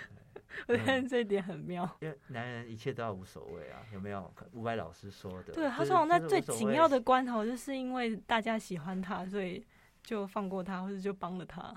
[0.68, 4.30] 我觉得这一点很妙，因为男人一切都要无所谓啊，有没有？
[4.52, 9.64] 伍佰老师说的，对，他说在最紧要的关头，就是因为大家喜欢他，所以
[10.02, 11.74] 就放过他，或者就帮了他。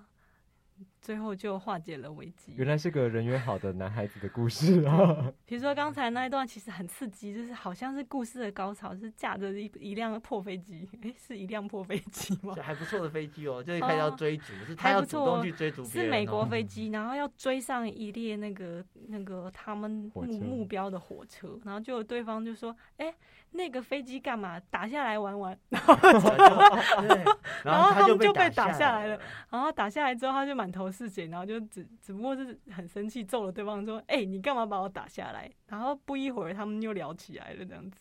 [1.02, 2.54] 最后就化解了危机。
[2.56, 5.32] 原来是个人缘好的男孩子的故事啊！
[5.46, 12.56] 比如说刚才那一段其实很刺激，就是好像是故事的高潮，是驾着一一辆破飞机，哎，是一辆破飞机吗？
[12.62, 16.06] 还不错的飞机哦，就是开始要追逐，是他还要主动去追逐别人、哦。
[16.06, 23.14] 是美国飞机，然后要追上一列那个那个他们目目标的火车，然后就有对方就说：“哎、
[23.52, 24.60] 那个飞机干嘛？
[24.70, 25.58] 打下来玩玩。”
[27.64, 29.22] 然后他们就被打下下来了了。
[29.50, 38.00] 然后打下来之后，他就满头是血，然后就只只不过是很生气，揍了对方说：“哎、你干嘛把我打下来？”然后不一会儿，他们又聊起来了，这样子，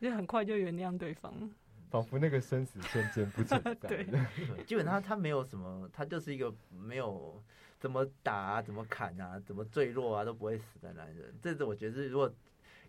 [0.00, 1.32] 就很快就原谅对方。
[1.90, 3.74] 仿佛那个生死瞬间不存在。
[3.74, 7.40] 对 对， 基本上他没有什么，他就是一个没有
[7.78, 11.32] 怎么打啊、怎么砍啊、怎么坠落啊都不会死的男人。
[11.40, 12.32] 这是我觉得是，如果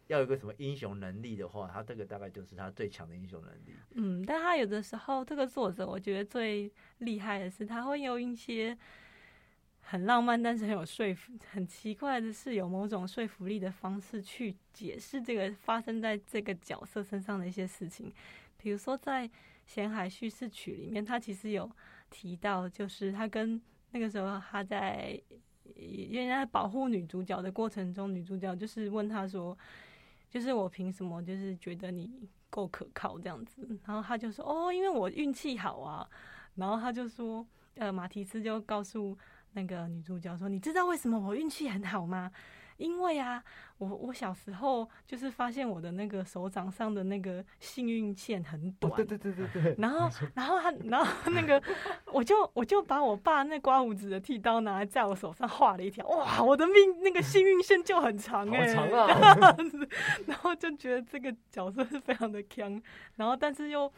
[0.08, 3.76] 要有个什么英雄能力的话，他这个大概就是他最强的英雄能力。
[3.94, 8.76] 嗯，但他有的时候，这个作者我觉得最厉害的是，他会用一些
[9.88, 18.12] 很浪漫，但是很有说服、 很奇怪的是有某种说服力的方式去解释这个发生在这个角色身上的一些事情。
[18.58, 19.28] 比如说，在
[19.68, 21.70] 《咸海叙事曲》里面，他其实有
[22.10, 25.22] 提到，就是他跟那个时候他在
[25.76, 29.56] 因为在保护女主角的过程中，女主角就是问他说，
[30.32, 33.68] 就是我凭什么就是觉得你够可靠这样子？
[33.86, 36.10] 然后他就说，哦，因为我运气好啊。
[36.56, 37.46] 然后他就说，
[37.76, 39.16] 呃，马提斯就告诉
[39.56, 42.32] 那个女主角说，你知道为什么我运气很好吗？
[42.78, 43.42] 因为啊，
[43.78, 49.76] 我我小时候就是发现我的那个手掌上的那个幸运线很短，哦，对对对对对。
[49.78, 51.62] 然后，然后他，然后那个，
[52.12, 59.88] 我就我就把我爸那刮胡子的剃刀拿来在我手上画了一条，哇，我的命那个幸运线就很长哎、好长啊这样子
[60.28, 62.82] 然后就觉得这个角色是非常的强，
[63.16, 63.90] 然后但是又，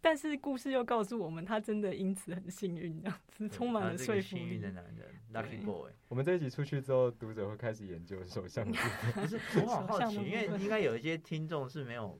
[0.00, 4.70] 但是故事又告诉我们，他真的因此很幸运，这样子充满了说服力幸运的。
[4.70, 5.90] 男人，lucky boy。
[6.08, 8.64] 我们这一集出去之后，读者会开始研究手相。
[9.14, 12.18] 不是，我好好奇，因为应该有一些听众是没有，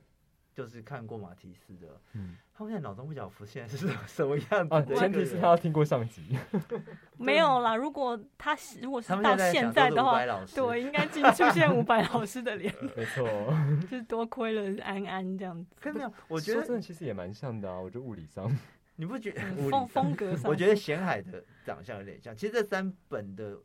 [0.53, 6.37] 就是看过马提斯的，嗯，他们现在脑中不晓得浮现是什么样子前提是他要听过上集。
[7.17, 10.19] 没有啦，如果他如果是到现现在的话
[10.53, 13.25] 对，应该进出现伍佰老师的脸， 没错，
[13.89, 15.73] 就是多亏了安安这样子。
[15.79, 17.79] 可是没有，我觉得真得的其实也蛮像的啊。
[17.79, 18.53] 我觉得物理上，
[18.97, 22.35] 你不觉得风风格上，我觉得咸海的长相有点像。
[22.35, 23.57] 其实这三本的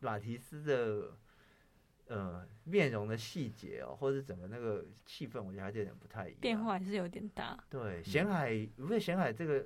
[0.00, 1.12] 马提斯的
[2.12, 6.40] 呃面容的细节哦，或者是整个那个气氛，我觉得还是有点不太一样。
[6.40, 7.58] 变化还是有点大。
[7.70, 9.64] 对，咸海，因为咸海这个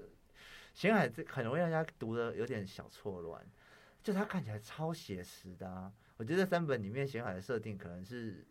[0.72, 3.44] 咸海这很容易让人家读的有点小错乱，
[4.02, 5.92] 就它看起来超写实的啊。
[6.16, 8.46] 我觉得这三本里面咸海的设定可能是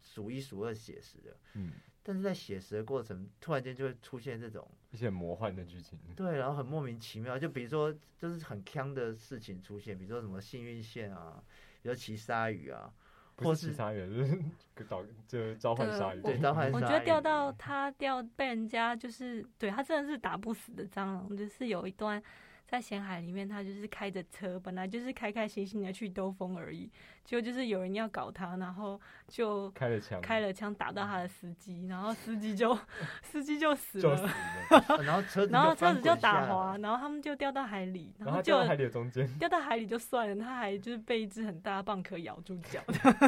[0.00, 4.68] 数一数二写实的，嗯，但是在写实的过程，突然间就会出现这种。
[4.90, 5.98] 一些魔幻的剧情。
[6.14, 11.42] 对，然后很莫名其妙，就比如说，就是很坑的事情出现，比如说什么幸运线啊，
[11.82, 13.01] 比如骑鲨鱼啊，不
[13.36, 16.20] 或是是其他人， 就是导就召唤鲨鱼。
[16.22, 22.22] 对召唤鲨我觉得钓到他钓被人家就是对他真的是打不死的蟑螂，就是有一段
[22.72, 26.90] 在咸海里面，他就是开着车，本来就是开开心心的去兜风而已，
[27.22, 32.74] 结果就是有人要搞他，然后就开了枪，开了枪打到他的司机，然后司机就
[33.22, 34.26] 司机就死了，
[35.04, 42.80] 然后车子然后车子就打滑，然后他们就掉到海里，然然后就掉到海里的中间，掉到海里就算了，他还就是被一只很大的蚌壳咬住脚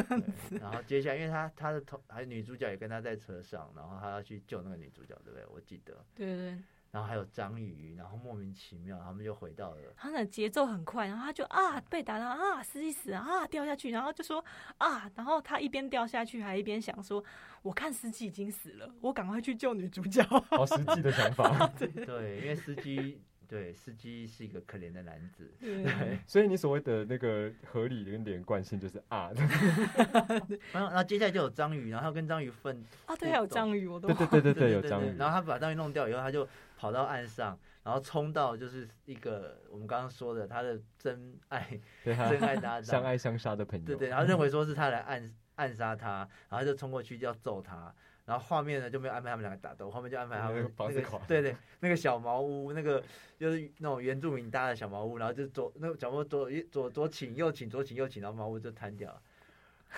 [0.59, 5.45] 然后接下来，因为他他的头还有女主角也跟他在车上，然后他要去救那个女主角，对不对？
[5.53, 6.57] 我记得，对对对，
[6.95, 9.81] 然后还有章鱼，然后莫名其妙，他们就回到了。
[9.97, 14.41] 他的节奏很快，然后他就啊被打到啊司机死啊掉下去，然后就说
[14.77, 17.21] 啊，然后他一边掉下去还一边想说，
[17.63, 20.23] 我看司机已经死了，我赶快去救女主角。
[20.23, 21.69] 好实际的想法。
[21.77, 29.29] 对，因为司机对司机是一个可怜的男子，对， 所以你所谓的那个合理跟连贯性就是啊，
[30.71, 47.93] 然后然后接下来就有章鱼，然后他跟章鱼分啊对，还有章鱼，我都对对对对对有章鱼，然后他把章鱼弄掉以后，他就跑到岸上，然后冲到就是一个我们刚刚说的他的真爱 真爱搭档， 相爱相杀的朋友，对对，然后认为说是他来暗暗杀他，然后就冲过去就要揍他，
[48.25, 53.01] 然后画面呢就没有安排他们两个打斗，后面就安排他那们那个对对那个小茅屋，那个
[53.37, 59.21] 就是那种原住民搭的小茅屋，然后就左那个小茅屋左左左请右请左请右请，然后茅屋就瘫掉了。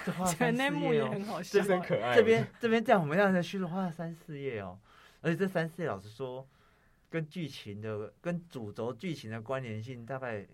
[0.06, 1.64] 这花了觉得三那幕也四页哦，很好笑这。
[1.64, 2.16] 是很可爱。
[2.16, 4.78] 这边这边这样我们这样的叙述花了三四页哦，
[5.22, 6.46] 而且这三四页老实说，
[7.10, 10.46] 跟剧情的跟主轴剧情的关联性大概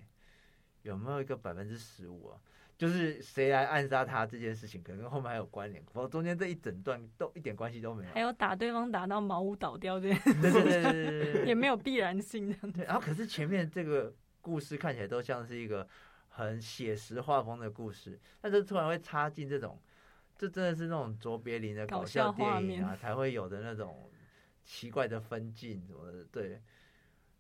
[0.84, 2.40] 有没有一个百分之十五啊？
[2.76, 8.12] 就是谁来暗杀他这件事情，可能跟后面还有关联，不过中间这一整段都一点关系都没有。
[8.12, 12.72] 还有打对方打到茅屋倒掉这件对对对对对对对 也没有必然性这样。
[12.72, 12.84] 对。
[12.86, 15.88] 然后可是前面这个故事看起来都像是一个
[16.30, 19.80] 很写实画风的故事，但是突然会插进这种，
[20.36, 24.10] 这真的是那种卓别林的搞笑电影啊才会有的那种
[24.64, 26.62] 奇怪的分镜什么的，对。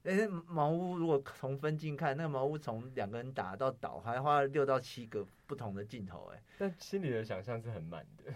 [0.03, 8.33] 哎，茅屋如果从分镜看，那个茅屋从两个人打到倒，还花了六到七个不同的镜头，哎，但心里的想象是很满的，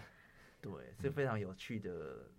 [0.62, 0.72] 对，
[1.02, 2.30] 是非常有趣的，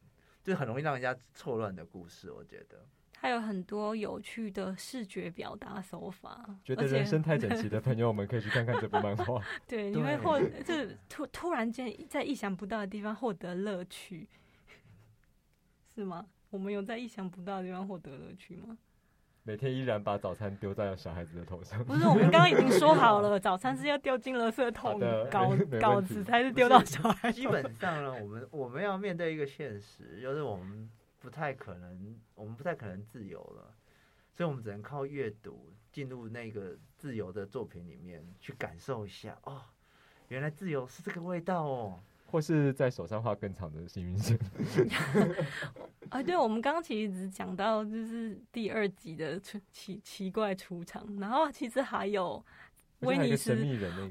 [0.43, 2.87] 就很容易让人家错乱的故事，我觉得。
[3.13, 9.45] 它有很多有趣的视觉表达手法，觉得人生太整齐的朋友我们可以去看看这部漫画。
[9.69, 10.73] 对， 你会获 就
[11.07, 14.27] 突突然间在意想不到的地方获得乐趣，
[15.95, 16.27] 是吗？
[16.51, 18.77] 我们有在意想不到的地方获得乐趣吗？
[19.45, 21.83] 每天依然把早餐丢在小孩子的头上。
[21.85, 27.33] 不是，我们刚刚已经说好了， 早餐是要丢进垃圾桶， 稿稿子才是丢到小孩。
[27.33, 33.75] 基本上呢，我们我们要面对一个现实，就是我们不太可能，我们不太可能自由了，
[34.35, 39.39] 所以我们只能靠阅读进入那个自由的作品里面去感受一下。
[39.45, 39.63] 哦，
[40.29, 42.01] 原来自由是这个味道哦。
[42.31, 44.39] 或是在手上画更长的幸运线。
[46.11, 52.45] 啊，对，我们刚刚其实只讲到就是第二集的出奇奇怪出场，然后其实还有
[53.01, 53.57] 威尼斯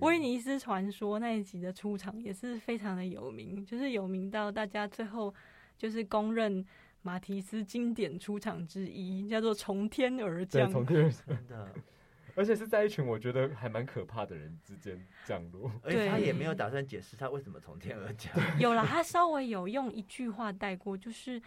[0.01, 5.34] 威尼斯传说那一集的出场也是非常的有名，就是有名到大家最后
[5.77, 6.65] 就是公认
[7.01, 10.69] 马提斯经典出场之一，叫做从天而降。
[10.69, 11.73] 从天而降的。
[12.38, 18.32] 而且是在一群我觉得还蛮可怕的人之间降落， 而且他也没有打算解释他为什么从天而降。
[18.62, 21.41] 有了，他稍微有用一句话带过，就是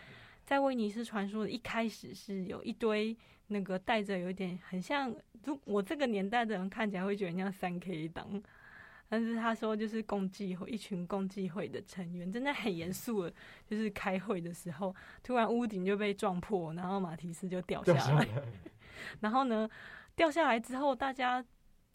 [0.45, 8.43] 在威尼斯传说的一开始是有一堆那个带着有点很像，就我这个年代的人看起来会觉得像三 K 党，
[9.09, 13.33] 但是他说就是共济会一群共济会的成员真的很严肃的，
[13.65, 18.27] 就是开会的时候，突然屋顶就被撞破，然后马提斯就掉下来，
[19.21, 19.71] 然后呢？
[20.21, 21.43] 掉下来之后，大家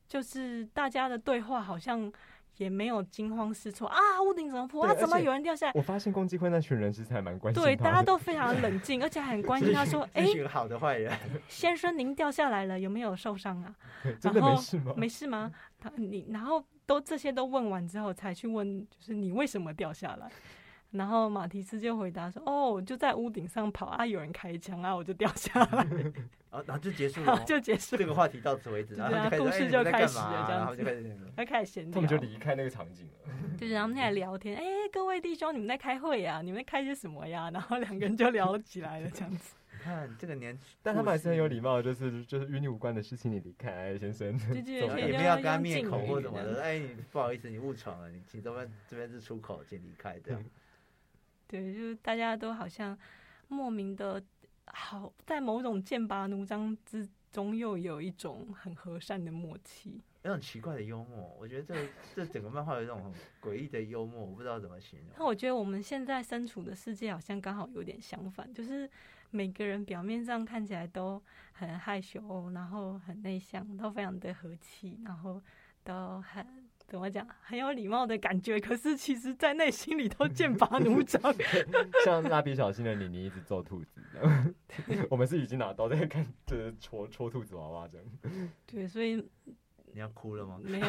[0.07, 2.11] 就是大家的对话好像
[2.57, 3.97] 也没有惊慌失措啊！
[4.27, 4.83] 屋顶怎么破？
[4.83, 4.95] 啊？
[4.95, 5.71] 怎么有人掉下来？
[5.75, 11.13] 我发现攻击会那群人其实还蛮关心对，大家都非常冷静，而且很关心他 说：“哎，好的坏人，
[11.47, 13.75] 先生您掉下来了，有没有受伤啊？
[14.19, 14.93] 真的没事吗？
[14.97, 15.51] 没事吗？
[15.77, 20.27] 他你然后都这些都问完之后，才去问就是你为什么掉下来？
[20.95, 25.85] 然后马提斯就回答说：哦，就在屋顶上跑啊，有人开枪啊，我就掉下来。
[26.65, 36.41] ”然后就结束了，就结束这个话题到此为止，然后故事就开始了，这样子，就开始，他开始闲聊，他们就离开那个场景了， 就是然后在聊天，哎，各位弟兄，你们在开会呀？
[36.41, 37.49] 你们开些什么呀？
[37.51, 39.55] 然后两个人就聊起来了，这样子。
[39.77, 46.81] 你看这个年，但他们还是很有礼貌，就是就是与你无关的事情你离开，先生，也没有跟他灭口或什么的，哎，
[47.11, 50.41] 不好意思，你误闯了，你请这边这边是出口，请离开这样。
[51.47, 52.97] 对，就是大家都好像
[53.47, 54.23] 莫名的，
[54.65, 57.07] 好在某种剑拔弩张之。
[57.31, 61.35] 中又有一种很和善的默契，有种奇怪的幽默。
[61.37, 65.09] 我觉得这这整个漫画有一种很诡异的幽默，我不知道怎么形容。
[65.17, 68.89] 那我觉得我们现在身处的世界好像刚好有点相反，就是
[69.31, 75.43] 每个人表面上看起来都很害羞，然后很内向，都非常的和气，然后
[75.83, 76.64] 都很。
[76.87, 77.27] 怎么讲？
[77.41, 81.21] 很有礼貌的感觉，可是其实，在内心里都剑拔弩张。
[82.05, 84.01] 像蜡笔小新的妮妮一直做兔子，
[85.09, 88.07] 我们是已经拿刀在看，就是戳戳兔子娃娃这样。
[88.65, 89.27] 对，所以。
[89.95, 90.59] 你要哭了吗？
[90.61, 90.85] 没有，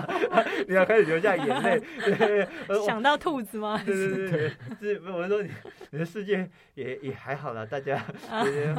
[0.66, 2.48] 你要开始流下眼泪。
[2.86, 3.78] 想到兔子吗？
[3.84, 4.48] 对对对，
[4.80, 5.50] 是， 我是说你，
[5.90, 8.02] 你的世界也也还好了，大家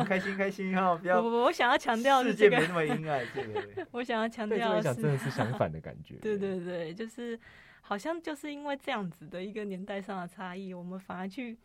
[0.07, 1.21] 开心开心哈，不要。
[1.21, 3.87] 我我想要强调世界没那么阴暗，这个。
[3.91, 6.15] 我想要强调是，真的是相反的感觉。
[6.15, 7.39] 对对对，就是
[7.81, 11.55] 好像就是因为这样子的一个年代上的差异，我们反而去。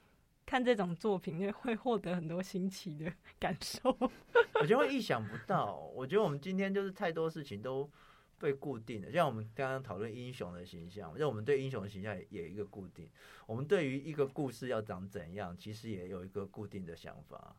[0.47, 3.91] 看这种作品，就会获得很多新奇的感受。
[4.61, 5.77] 我觉得会意想不到。
[5.95, 7.91] 我觉得我们今天就是太多事情都
[8.39, 13.09] 被固定了，像我们刚刚讨论英雄的形象，就我们对英雄的形象也也一个固定。
[13.47, 17.57] 我们对于一个故事要长怎样，其实也有一个固定的想法。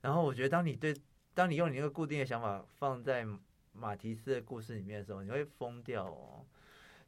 [0.00, 0.94] 然后我觉得，当你对，
[1.34, 3.26] 当你用你那个固定的想法放在
[3.72, 6.44] 马提斯的故事里面的时候，你会疯掉哦。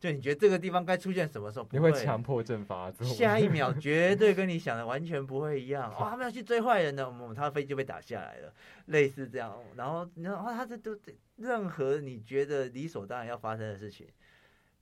[0.06, 1.66] 就你觉得这个地方该出现什么时候？
[1.72, 5.90] 你会强迫症发作，下一秒 绝对跟你想的完全不会一样。
[5.92, 7.04] 哦，他们要去追坏人的，
[7.34, 8.54] 他的飞机就被打下来了，
[8.86, 9.58] 类似这样。
[9.74, 10.96] 然后，然后他这都
[11.36, 14.06] 任何你觉得理所当然要发生的事情，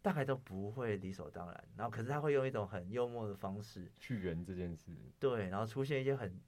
[0.03, 1.65] 大概都不会理所当然。
[1.79, 4.93] 然后，可是他会用一种很幽默的方式去圆这件事。
[5.19, 6.39] 对，然后出现一些很、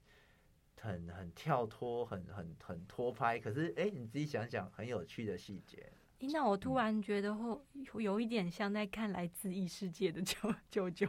[0.79, 5.91] 很、很跳脱、很、很、很拖拍，可是哎，你自己想想，很有趣的细节。
[6.19, 7.63] 那我突然觉得后
[7.95, 11.07] 有一点像在看来自异世界的舅舅舅。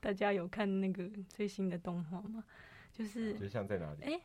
[0.00, 2.44] 大家有看那个最新的动画吗？
[2.92, 4.02] 就是就像在哪里？
[4.04, 4.20] 哎，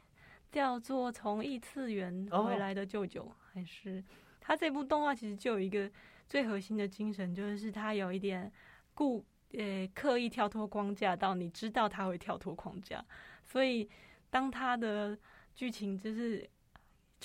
[0.52, 4.04] 叫做《从异次元哦回来的舅舅》，还是
[4.42, 5.90] 他这部动画其实就有一个
[6.28, 8.52] 最核心的精神，就是他有一点
[8.94, 13.04] 故呃刻意跳脱框架到你知道他会跳脱框架，
[13.46, 13.90] 所以
[14.30, 15.18] 当他的
[15.56, 16.48] 剧情就是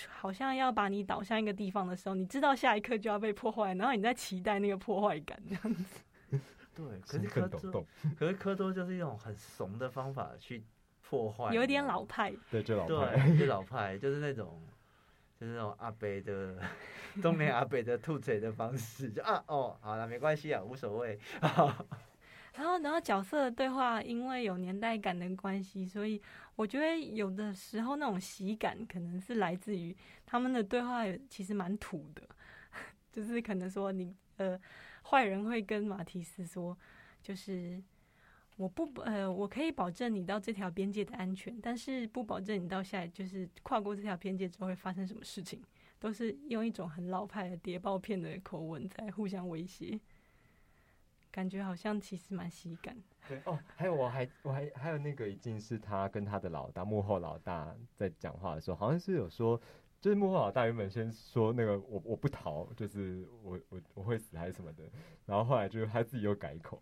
[0.09, 5.85] 好像要把你导向一个地方的时候，你知道下一刻就要被破坏，然后你在期待那个破坏感这样子。
[6.75, 7.87] 对，可是科多，
[8.19, 10.65] 可是科多就是一种很怂的方法去
[11.03, 13.17] 破坏，有一点老派，对，就老派。
[13.29, 14.61] 对，就老派，就是那种，
[15.39, 16.59] 就是那种阿北的
[17.23, 21.17] 中年阿北的吐嘴的方式，就啊哦，好了，没关系啊，无所谓。
[22.55, 26.21] 然后，然后角色的对话，因为有年代感的关系，所以
[26.57, 29.95] 我觉得有的时候那种喜感，可能是来自于
[30.25, 32.23] 他们的对话其实蛮土的，
[33.11, 34.61] 就是可能说你呃，
[35.03, 36.77] 坏人会跟马提斯说，
[37.23, 37.83] 就是
[38.57, 45.61] 我不呃，我可以保证你到这条边界的安全，但是不保证你到下就是跨过这条边界之后会发生什么事情，
[45.99, 49.99] 都是用一种很老派的谍报片的口吻在互相威胁。
[51.35, 52.97] 感觉好像其实蛮喜感，
[53.29, 59.61] 对哦，还有我还我还还有那个已经是他跟他的老大幕后老大在讲话的时候，好像是有说，
[60.01, 64.85] 就是幕后老大原本先说那个我我不逃，就是我我我会死还是什么的，
[65.27, 66.81] 然后后来就是他自己又改口，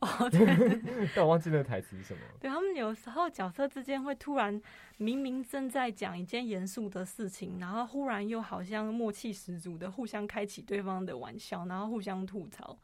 [0.00, 2.20] 哦， 对但我忘记那个台词是什么。
[2.40, 4.60] 对，他们有时候角色之间会突然
[4.96, 12.76] 明明正在讲一件严肃的事情，然后忽然又好像默契十足的互相开启对方的玩笑，然后互相吐槽。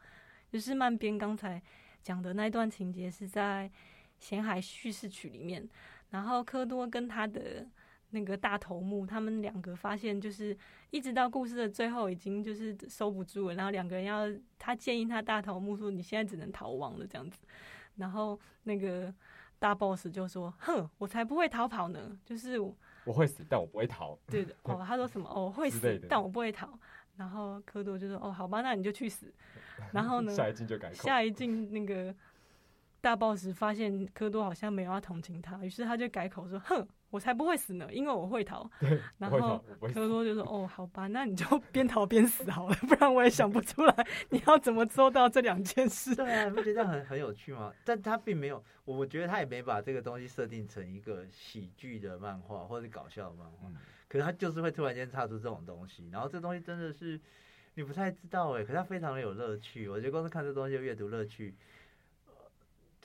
[0.57, 1.61] 就是漫编刚才
[2.01, 3.69] 讲的那段情节是在
[4.17, 5.69] 《咸海叙事曲》里面，
[6.09, 7.63] 然后科多跟他的
[8.09, 10.57] 那个大头目，他们两个发现就是
[10.89, 14.25] 一直到故事的最后已经就是收不住了，然后两个人要
[14.57, 17.45] 他建议他大头目说你现在只能逃亡了这样子，
[17.97, 19.13] 然后那个
[19.59, 24.17] 大 boss 就说哼，我才不会逃跑呢，就是我我会死，但我不会逃。
[24.25, 26.67] 对的 哦，他说什么哦我会死但我不会逃，
[27.17, 29.33] 然后科多就说哦好吧，那你就去死，
[29.91, 30.95] 然后呢 下一镜就改口。
[30.95, 32.13] 下一镜那个
[33.01, 38.69] 大 boss 发现科多好像没有要同情他，于是他就改口说：“哼，我才不会死呢，因为我会逃。
[38.79, 39.63] 对，”然后。
[39.93, 46.13] 科多就说：“哦，好吧，那你就边逃边死好了，不然我也想不出来你要怎么做到这两件事。
[46.15, 47.71] 对啊，你不觉得很很有趣吗？
[47.85, 53.75] 但他并没有，我觉得他也没把这个东西设定成一个喜剧的漫画或者搞笑的漫画，嗯
[54.07, 57.19] 可是他就是会突然间插出这种东西，然后这东西真的是
[57.73, 59.87] 你不太知道哎，可是他非常的有乐趣。
[59.89, 61.53] 我觉得光是看这东西的阅读乐趣，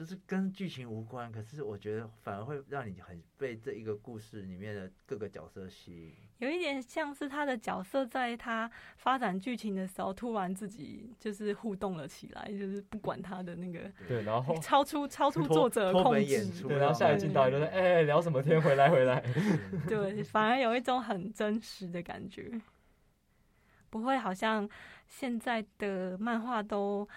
[0.03, 16.53] 就是跟剧情无关，可是我觉得反而会让你很被这一个故事里面的各个角色吸引。”有一点像是他的角色在他发展剧情的时候，突然自己就是互动了起来，就是不管他的那个对，然后超出超出作者的脱控制演。
[16.53, 18.61] 出对，然后下一镜导演就说：“哎、聊什么天？
[18.61, 19.22] 回来，回来。
[19.86, 22.50] 对，反而有一种很真实的感觉，
[23.88, 24.68] 不会好像
[25.07, 27.09] 现在的漫画都，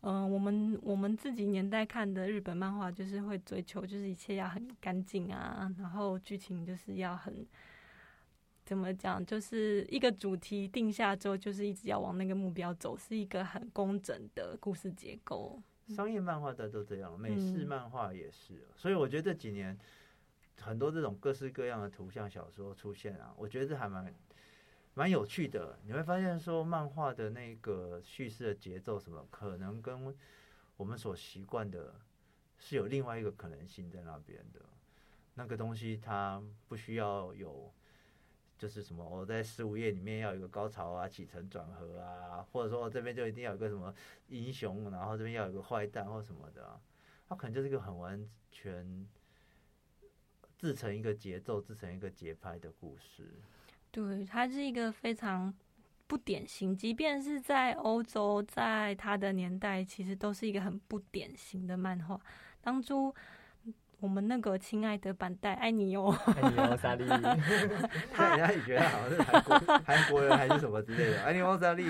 [0.00, 7.46] 嗯、我们我们自己年代看的日本漫画，就是会追求就是一切要很干净啊，然后剧情就是要很。
[8.64, 9.24] 怎么讲？
[9.24, 15.58] 就是一个主题定下之后，就是一直要往那个目标走，是一个很工整的故事结构。
[15.86, 19.74] 商业漫画的都这样，美式嗯漫画也是，所以我觉得这几年
[20.60, 24.14] 很多这种各式各样的图像小说出现啊，我觉得这还蛮
[24.98, 25.78] 蛮有趣的。
[25.84, 30.12] 你会发现说，漫画的那个叙事的节奏什么，可能跟
[30.76, 31.94] 我们所习惯的
[32.58, 34.60] 是有另外一个可能性在那边的。
[35.34, 37.72] 那个东西它不需要有。
[38.58, 43.94] 就是什么，我在十五页里面要有一个高潮啊、起承转合啊，或者说我这边就一定要有个什么
[44.26, 46.80] 英雄，然后这边要有个坏蛋或什么的、啊，
[47.28, 49.06] 它可能就是一个很完全
[50.56, 53.40] 自成一个节奏、自成一个节拍的故事。
[54.06, 55.52] 对，它是一个非常
[56.06, 62.20] 不典型，即便是在欧洲，在它的年代，其实都是一个很不典型的漫画。
[62.60, 63.12] 当初
[63.98, 67.04] 我们那个亲爱的板带爱你哦，爱你哦，莎莉。
[68.14, 71.22] 他人家也觉得好像是韩国韩国人还是什么之类的。
[71.24, 71.84] 爱你奥莎利，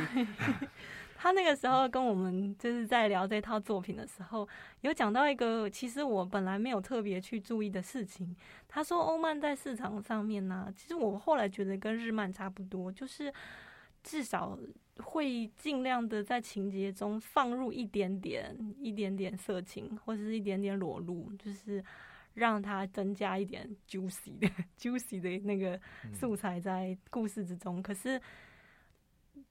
[1.21, 4.49] 他那个时候跟我们就是在聊这套作品的时候，
[4.83, 8.37] 有讲到一个其实我本来没有特别去注意的事情。
[8.69, 13.35] 他说欧漫在市场上面呢、其实我后来觉得跟日漫差不多，就是
[14.05, 14.57] 至少
[14.99, 21.85] 会尽量的在情节中放入一点点、一点点色情或者是一点点裸露，就是
[22.35, 24.49] 让它增加一点 juicy 的
[24.79, 25.81] juicy 的那个
[26.13, 27.83] 素材在故事之中。
[27.83, 28.21] 可是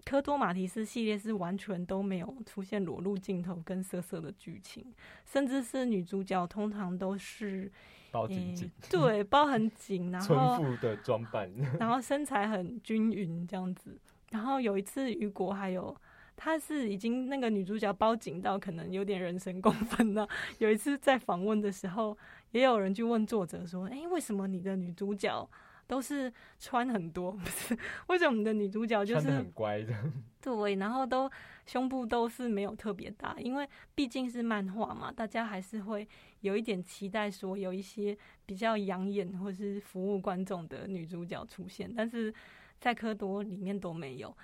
[0.07, 4.85] 科多马提斯系列是完全都没有出现裸露镜头跟色色的剧情，
[5.25, 7.69] 甚至是女主角通常都是
[8.09, 13.99] 包紧紧，对，包很紧，然 村后妇的装扮， 然后身材很均匀这样子。
[14.29, 15.93] 然后有一次雨果还有。
[16.39, 20.29] 她是已经那个女主角包紧到可能有点人神共愤了。
[20.59, 22.15] 有一次在访问的时候，
[22.51, 25.49] 也有人去问作者说：“哎，为什么你的女主角
[25.87, 27.31] 都是穿很多？
[27.39, 27.77] 不是
[28.07, 29.93] 为什么我们的女主角就是很乖的？
[30.41, 31.29] 对，然后都
[31.65, 36.07] 胸部都是没有特别大，因为毕竟是漫画嘛，大家还是会
[36.41, 42.33] 有一点期待说有一些比较养眼或是服务观众的女主角出现，但是
[42.79, 44.35] 在科多里面都没有。”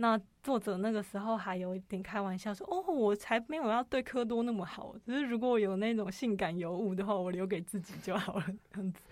[0.00, 9.02] 那作者那个时候还有一点开玩笑说：“哦，我才没有要对科多那么好，只是如果有那种性感尤物的话，我留给自己就好了这样子。”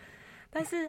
[0.49, 0.89] 但是，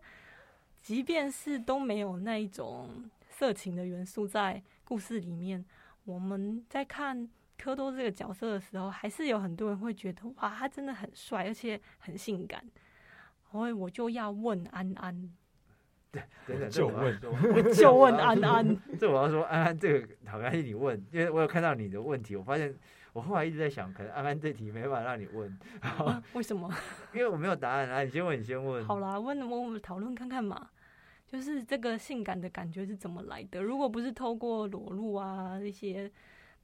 [0.81, 2.89] 即便是都没有那一种
[3.29, 5.63] 色情的元素在故事里面，
[6.05, 12.63] 我们在看科多这个角色的时候，还是有很多人会觉得：“哇，他真的很帅，而且很性感。”
[13.51, 15.33] 所以我就要问安安。
[16.11, 18.77] 对，等等，就问，我 就问安安。
[18.99, 22.73] 这我要说，安安这个好像是你问，因为我有看到你的问题，我发现
[23.13, 25.59] 我后来一直在想，可能安安 这题没办法让你问。
[26.33, 26.69] 为什么？
[27.13, 28.03] 因为我没有答案啊！
[28.03, 28.85] 你先问，你先问。
[28.85, 30.69] 好啦，问我们讨论看看嘛。
[31.27, 33.61] 就是这个性感的感觉是怎么来的？
[33.61, 36.09] 如果不是透过裸露啊一些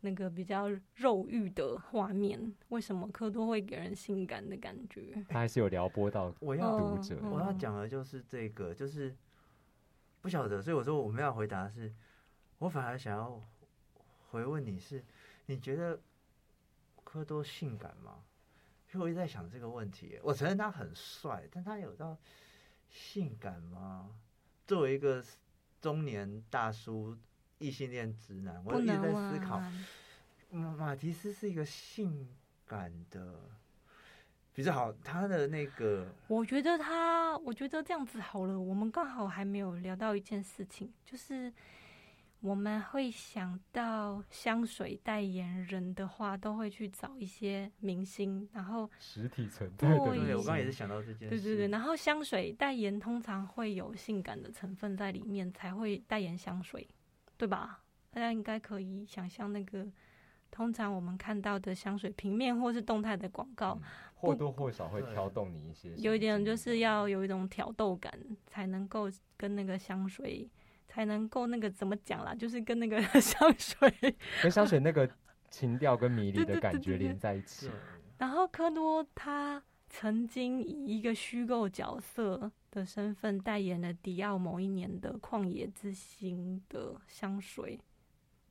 [0.02, 5.14] 那个比较肉欲的画面，为什么科多会给人性感的感觉？
[5.28, 7.18] 他还是有撩拨到 我要读者。
[7.30, 9.16] 我要讲的就是这个，就是。
[10.22, 11.94] 不晓得，所以我说我们要回答是，
[12.60, 13.42] 我反而想要
[14.30, 15.04] 回问你是，
[15.48, 16.00] 你觉得
[17.14, 18.24] 科多性感吗？
[18.92, 20.20] 因为我一直在想这个问题。
[20.24, 22.18] 我承认他很帅，但他有到
[22.90, 24.10] 性感吗？
[24.66, 25.24] 作为一个
[25.80, 27.16] 中年大叔、
[27.60, 29.62] 异性恋直男，我一直在思考，
[30.50, 32.28] 马提斯是一个性
[32.66, 33.40] 感的。
[34.56, 38.60] 比较好，他的那个，我觉得他，我觉得这样子好了。
[38.60, 41.54] 我们刚好还没有聊到一件事情，就是
[42.44, 49.98] 我们会想到香水代言人的话，都会去找一些明星，然后实体存在的。
[49.98, 51.30] 对，我刚也是想到这件事。
[51.30, 56.86] 对对对，然后香水代言通常会有性感的成分在里面，才会代言香水，
[57.38, 57.82] 对吧？
[58.12, 59.88] 大家应该可以想象那个，
[60.52, 63.80] 通常我们看到的香水平面或是动态的广告。
[64.16, 68.14] 或多或少会挑动你一些，有一点就是要有一种挑逗感，
[68.48, 70.50] 才能够跟那个香水，
[70.94, 72.36] 才能够那个怎么讲啦？
[72.38, 73.92] 就是跟那个 香水，
[74.44, 75.10] 跟香水那个
[75.50, 77.68] 情调跟迷离的感觉连在一起。
[78.20, 87.80] 然后科多他曾经以一个虚构角色的身份代言了迪奥某一年的旷野之心的香水。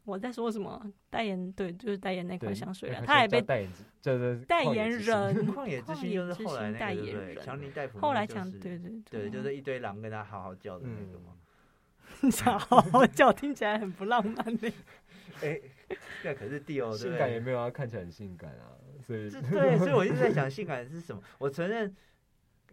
[0.05, 0.93] 我在说什么？
[1.11, 3.01] 代言对，就是代言那款香水了。
[3.07, 3.70] 他也被代言，
[4.01, 5.47] 就是代言人。
[5.47, 8.01] 旷野之心就是后来那个对，强尼戴普。
[8.01, 11.36] 后来强对对对，就是一堆狼跟他好好叫的那个嘛。
[12.31, 14.73] 想好好叫，听起来很不浪漫呢。
[15.43, 15.61] 哎，
[16.25, 18.77] 那可是蒂欧，性感也没有啊看起来很性感啊。
[19.05, 21.23] 所以对，所以我一直在想性感是什么。
[21.39, 21.95] 我承认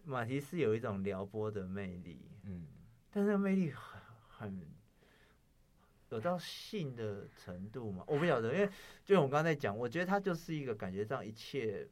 [0.03, 2.67] 马蹄是有一种撩拨的魅力，嗯，
[3.11, 4.61] 但是魅力很很。
[6.09, 8.03] 有到性的程度吗？
[8.07, 8.67] 我不晓得，因为
[9.05, 11.87] 就我刚才讲，我觉得他就是一个感觉上一切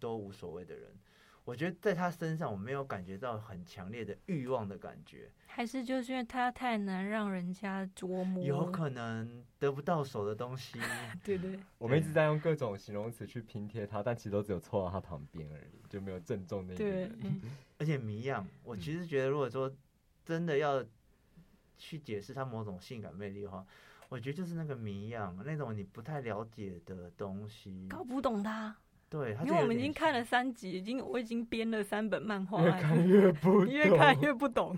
[0.00, 0.90] 都无所谓的人。
[1.44, 5.30] 我觉得在他身上，我没有感觉到很强烈的欲望的感觉。
[5.46, 10.78] 还是就是因为他太难让人家琢磨，有可能得不到手的东西。
[11.22, 16.76] 对对，我们一直在用各种形容词去拼贴他，但其实都只有凑到他旁边而已，就没有正中那个。
[16.76, 17.10] 对，
[17.78, 19.72] 而且谜样，我其实觉得，如果说
[20.24, 20.84] 真的要。
[21.78, 23.66] 去解释他某种性感魅力的话，
[24.08, 28.76] 我觉得就是那个谜样，那种你不太了解的东西，搞不懂他。
[29.12, 34.74] 对，因为我们已经看了三集，已经我已经编了三本漫画，越看越不， 越看越不懂。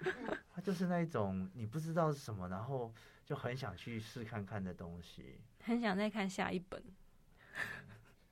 [0.56, 2.90] 他就是那一种你不知道是什么，然后
[3.26, 6.82] 就很想去试看看的东西，很想再看下一本，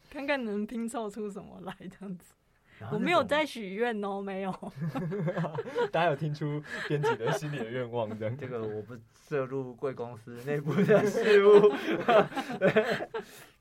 [0.09, 2.33] 看看能拼凑出什么来这样子。
[2.91, 4.73] 我没有在许愿哦，没有。
[5.93, 8.09] 大家有听出编辑的心里的愿望？
[8.19, 8.97] 这样，这个我不
[9.29, 11.71] 涉入贵公司内部的事务。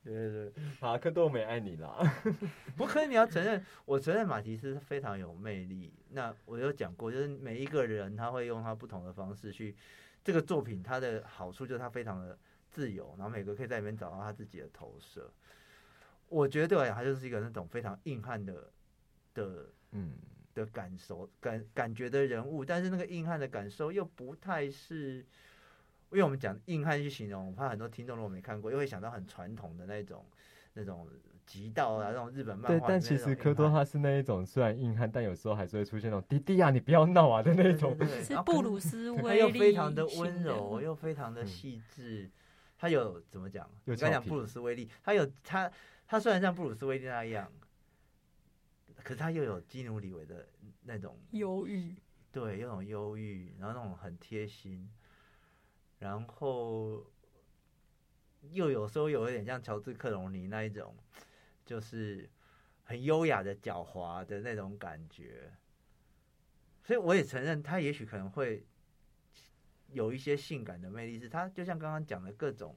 [0.04, 1.96] 对对对，马克多美爱你啦。
[2.76, 5.92] 不可你要承认，我承认马提斯非常有魅力。
[6.10, 9.74] 那我有讲过，就是每一个人他会用他不同的方式去
[10.24, 12.38] 这个作品，它的好处就是它非常的
[12.70, 15.30] 自由，然后每个可以在里面找到他自己的投射。
[16.28, 18.70] 我觉得对我来讲，他就是一个那种非常硬汉的。
[19.34, 20.12] 的嗯
[20.54, 25.24] 的感受感感觉的人物，但是那个硬汉的感受又不太是
[26.12, 30.24] 因为我们讲硬汉去形容，我怕很多听众如果没看过，又会想到很传统的那种
[30.74, 31.08] 那种
[31.46, 37.96] 极道啊，那种日本漫画对但其实科多他是那一种虽然硬汉，但有时候还是会出现那种弟弟啊，你不要闹啊的那种。
[37.96, 42.30] 对对对是布鲁斯威利又非常的型温柔，又非常的嗯细致。
[42.78, 43.68] 他有怎么讲？
[43.84, 45.70] 又俏皮你刚讲布鲁斯威利，他有他
[46.06, 47.50] 他虽然像布鲁斯威利那样，
[49.02, 50.46] 可是他又有基努里维的
[50.82, 51.94] 那种忧郁，
[52.32, 54.90] 对，有种忧郁，然后那种很贴心，
[56.02, 57.06] 然后
[58.50, 60.96] 又有时候有一点像乔治克隆尼那一种，
[61.64, 62.28] 就是
[62.82, 65.48] 很优雅的狡猾的那种感觉。
[66.82, 68.66] 所以我也承认，他也许可能会
[69.92, 72.76] 有一些性感的魅力，是他就像刚刚讲的各种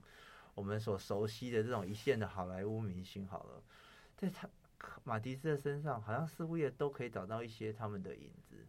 [0.54, 3.64] 我们所熟悉的这种一线的好莱坞明星好了，
[4.16, 4.48] 在他
[5.04, 8.68] 马蒂斯的身上，好像似乎也都可以找到一些他们的影子。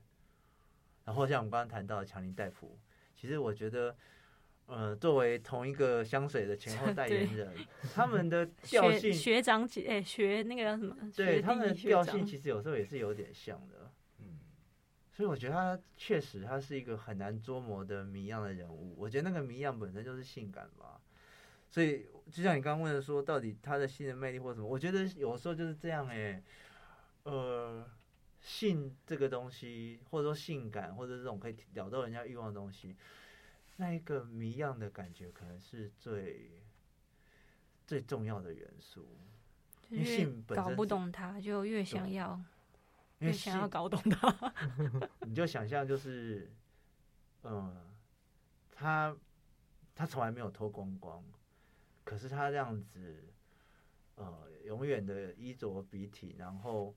[1.05, 2.79] 然后像我们刚刚谈到的强尼戴普，
[3.15, 3.95] 其实我觉得，
[4.67, 7.55] 呃，作为同一个香水的前后代言人，
[7.95, 10.97] 他们的调性，学学长姐，哎、学那个叫什么？
[11.15, 13.93] 对他们的调性，其实有时候也是有点像的。
[14.19, 14.39] 嗯，
[15.13, 18.95] 所以我觉得他确实他是一个很难捉摸的谜样的人物。
[18.99, 21.01] 我觉得那个谜样本身就是性感吧。
[21.69, 26.43] 所以就像你刚刚问的说，到底他的性的魅力或什么，我觉得有时候就是这样哎、
[27.25, 27.85] 呃，
[28.41, 32.97] 性这个东西，或者说性感，或者这种可以撩到人家欲望的东西，
[33.77, 36.63] 那一个谜样的感觉，可能是最
[37.87, 39.07] 最重要的元素。
[39.89, 42.41] 因为就是性本搞不懂他，就越想要
[43.19, 44.53] 越想要搞懂他。
[45.23, 46.51] 你就想象就是，
[47.45, 47.95] 嗯，
[48.73, 49.17] 他
[49.95, 51.23] 他从来没有脱光光，
[52.03, 53.25] 可是他这样子，
[54.17, 56.93] 呃，永远的衣着笔挺，然后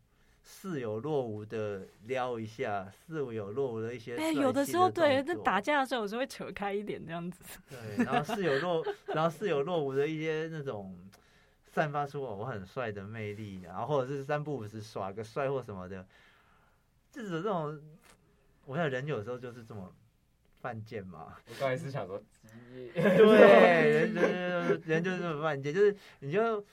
[0.51, 7.43] 似有若无的撩一下，似有若无的一些哎、帅有的时候对，那打架的时候有时候会扯开一点这样子。
[7.69, 10.97] 对，然后似有若，然后似有若无的一些那种
[11.71, 16.05] 散发出我很帅的魅力，然后或者是三不五时耍个帅或什么的，
[17.11, 17.79] 就是这种，
[18.65, 19.93] 我想人有时候就是这么
[20.59, 21.37] 犯贱嘛。
[21.47, 22.21] 我刚才是想说，
[22.73, 26.65] 对， 人人人就是这么犯贱，就是你就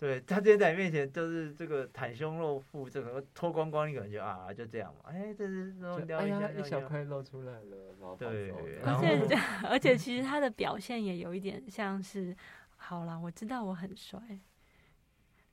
[0.00, 5.74] 对他今天在你面前就是这个袒胸露腹，这个脱光光，你可能就啊就这样嘛，哎，这是
[6.16, 8.50] 哎呀，一小块露出来了， 然后跑对
[8.82, 9.38] 而且
[9.68, 12.34] 而且其实他的表现也有一点像是，
[12.76, 14.18] 好啦，我知道我很帅，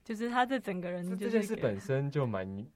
[0.02, 2.66] 就是他这整个人这就是这件事本身就蛮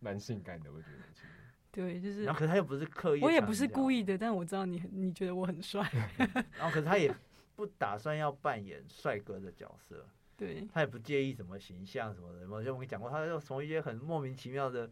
[0.00, 1.04] 蛮性感的，我觉得。
[1.14, 1.26] 其实
[1.70, 5.88] 对，就是然后可是他又不是刻意，我也不是故意，的，但我知道你你觉得我很帅，
[6.58, 7.14] 然后可是他也
[7.54, 10.04] 不打算要扮演帅哥的角色，
[10.42, 12.48] 对他也不介意什么形象什么的。
[12.48, 14.90] 我就我跟你讲过，他就从一些很莫名其妙的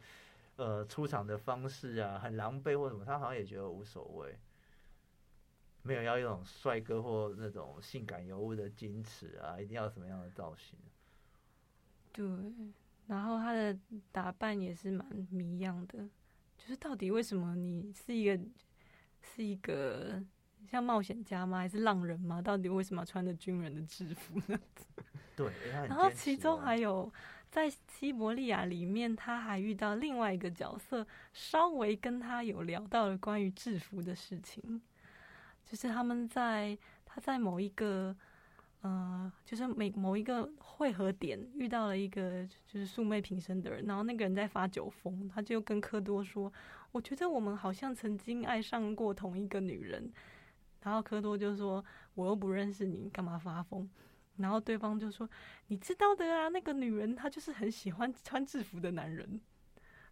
[0.57, 4.39] 呃出场的方式啊，很狼狈或什么，他好像也觉得无所谓，
[5.83, 10.79] 没有要一种帅哥或那种性感尤物的矜持啊，一定要什么样的造型。
[12.13, 12.27] 对，
[13.07, 13.77] 然后他的
[14.13, 16.09] 打扮也是蛮迷样的，
[16.59, 18.39] 就是到底为什么你是一个
[19.23, 20.23] 是一个
[20.69, 21.59] 像冒险家吗？
[21.59, 22.41] 还是浪人吗？
[22.43, 24.59] 到底为什么要穿着军人的制服呢？
[25.37, 25.51] 对，
[25.89, 27.13] 然后其中哦还有
[27.51, 34.81] 在西伯利亚里面，他还遇到另外一个角色，稍微跟他有聊到了关于制服的事情，
[35.65, 38.15] 就是他们在他在某一个
[38.83, 46.53] 呃，就是每某一个汇合点遇到了一个就是素昧平生的人，然后那个人在发酒疯，他就跟科多说
[46.93, 50.13] ：“我觉得我们好像曾经爱上过同一个女人。”
[50.83, 53.89] 然后科多就说：“我又不认识你，干嘛发疯？”
[54.39, 55.29] 然后对方就说
[55.69, 59.39] ：“你知道的啊，那个女人她就是很喜欢穿制服的男人，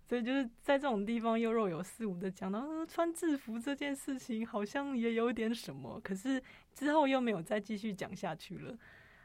[0.06, 6.42] 所以就是在这种地方又若有似无的讲到、穿制服这件事情，好像也有点什么，可是
[6.74, 8.76] 之后又没有再继续讲下去了。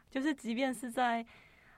[0.09, 1.25] 就是即便是在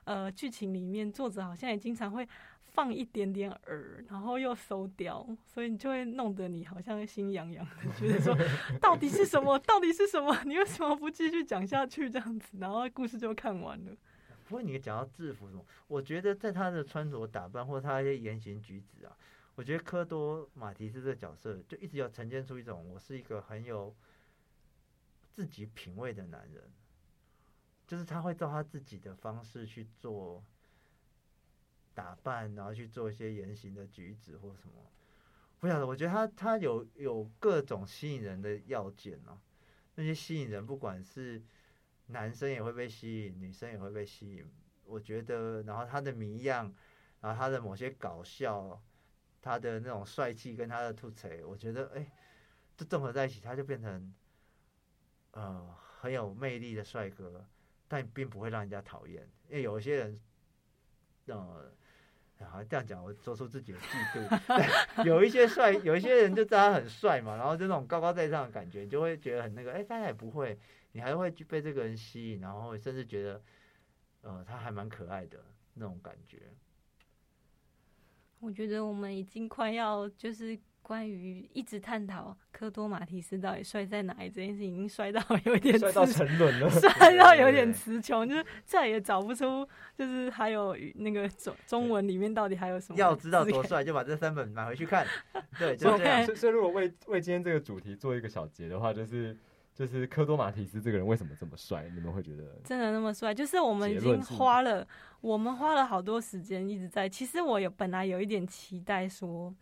[0.04, 2.28] 呃剧情里面，作者好像也经常会
[2.76, 8.36] 放一点点饵，然后又收掉，所以你就会弄得你好像心痒痒的，觉得说
[8.78, 9.58] 到底是什么？
[9.60, 10.38] 到底是什么？
[10.44, 12.58] 你为什么不继续讲下去这样子？
[12.60, 13.96] 然后故事就看完了。
[14.44, 19.16] 不过你讲到制服什么，我觉得在他的穿着打扮或他一些言行举止啊，
[19.54, 23.96] 我觉得科多马提斯这个角色就一直要呈现出一种我是一个很有
[25.32, 26.70] 自己品味的男人，
[27.86, 30.44] 就是他会照他自己的方式去做
[31.96, 34.92] 打扮，然后去做一些言行的举止或什么。
[35.58, 39.40] 不晓得，我觉得他他有有各种吸引人的要件啊，
[39.96, 41.42] 那些吸引人不管是。
[42.08, 44.48] 男生也会被吸引，女生也会被吸引。
[44.84, 46.72] 我觉得，然后他的谜样，
[47.20, 48.80] 然后他的某些搞笑，
[49.42, 52.12] 他的那种帅气跟他的吐槽，我觉得，哎，
[52.76, 54.14] 这综合在一起，他就变成
[55.32, 57.44] 呃很有魅力的帅哥，
[57.88, 60.20] 但并不会让人家讨厌，因为有一些人，
[61.26, 61.72] 呃。
[62.44, 65.04] 好像这样讲，我做出自己的嫉妒。
[65.04, 69.72] 有一些帅，有一些人就知道他很帅嘛，然后就那种高高在上的感觉，就会觉得很那个。
[69.72, 70.58] 哎，大家也不会，
[70.92, 73.42] 你还会被这个人吸引，然后甚至觉得，
[74.22, 75.38] 呃，他还蛮可爱的
[75.74, 76.42] 那种感觉。
[78.40, 80.58] 我觉得我们已经快要就是。
[80.86, 89.66] 关于一直探讨科多马提斯到底帅在哪里这件事，已经帅到有点帅到沉沦了， 帅到有点词穷，就是再也找不出，
[89.98, 92.98] 就是还有那个中中文里面到底还有什么？
[93.00, 95.04] 要知道多帅，就把这三本买回去看。
[95.58, 96.24] 对，就这样。
[96.36, 99.36] 所以，如果为为今天这个主题做一个小结的话，就是
[99.74, 101.90] 就是科多马提斯这个人为什么这么帅？
[101.92, 103.34] 你们会觉得真的那么帅？
[103.34, 104.86] 就是我们已经花了，
[105.20, 107.08] 我们花了好多时间一直在。
[107.08, 109.52] 其实我有本来有一点期待说。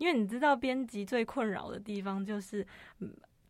[0.00, 2.66] 因为你知道，编辑最困扰的地方就是，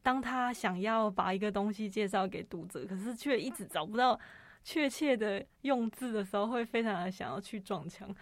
[0.02, 4.18] 当他想要把一个东西介绍给读者，可是却一直找不到
[4.64, 8.12] 确切的用字的时候，会非常的想要去撞墙。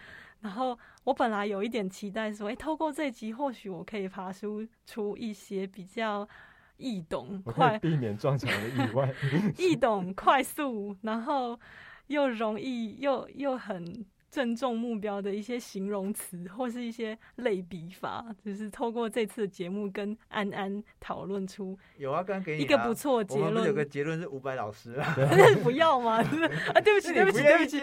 [0.41, 6.29] 然后我本来有一点期待，说，哎，透过这集，或许我可以爬出出一些比较
[6.77, 9.11] 易懂、快避免撞墙的意外、
[9.57, 11.59] 易懂、快速，然后
[12.05, 14.05] 又容易又又很。
[14.29, 23.65] 正中目标的一些形容词，或是一些类比法，就是透过这次的节目跟安安讨论出有啊，刚给你一个不错结论。
[23.65, 25.15] 有个结论是伍佰老师啊，
[25.63, 26.17] 不要吗？
[26.17, 27.79] 啊，对不起，对不起，对不起，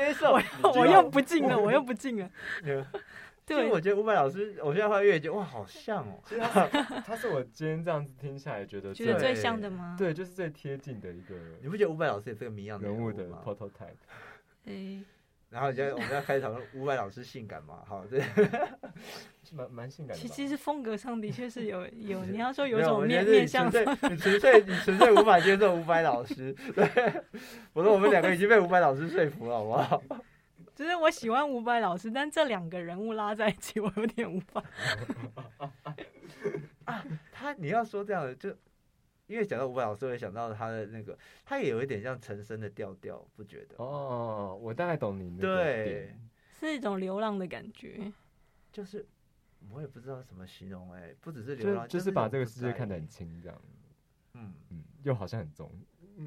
[0.63, 2.31] 我我又不进了，我又不进了。
[3.47, 6.21] 对， 我觉得伍佰老师，我现在越觉得哇，好像哦。
[7.07, 9.95] 他是我今天这样子听下来觉得觉得最像的吗？
[9.99, 11.35] 对，就是最贴近的一个。
[11.63, 13.97] 你不觉得伍佰老师也是个谜样人物的 prototype？
[14.67, 15.05] 哎。
[15.57, 17.79] 然后现在我们要开始讨论伍佰老师性感嘛？
[17.87, 18.23] 好，对，
[19.57, 20.29] 蛮蛮性感的。
[20.29, 26.55] 其实风格上的确是有 有，你要说有种面面相，你纯粹你纯粹无法接受伍佰老师。
[26.75, 26.85] 对，
[27.73, 30.03] 我说我们两个已经被伍佰老师说服了，好不好？
[30.77, 34.63] 就是我喜欢伍佰老师，但这两个人物拉在一起，我有点无法。
[36.85, 37.03] 啊，
[37.33, 38.55] 他你要说这样的就。
[39.27, 43.75] 因为讲到伍佰老师，会想到他的那个，他也有一点像陈升的调调，不觉得？
[43.79, 45.37] 哦，我大概懂你。
[45.39, 46.17] 对，
[46.61, 48.13] 是一种流浪的感觉。
[48.73, 49.05] 就是
[49.71, 53.63] 我也不知道怎么形容，哎，不只是流浪，就是把这个世界看得很轻，这样。
[54.35, 55.73] 嗯嗯，又好像很重。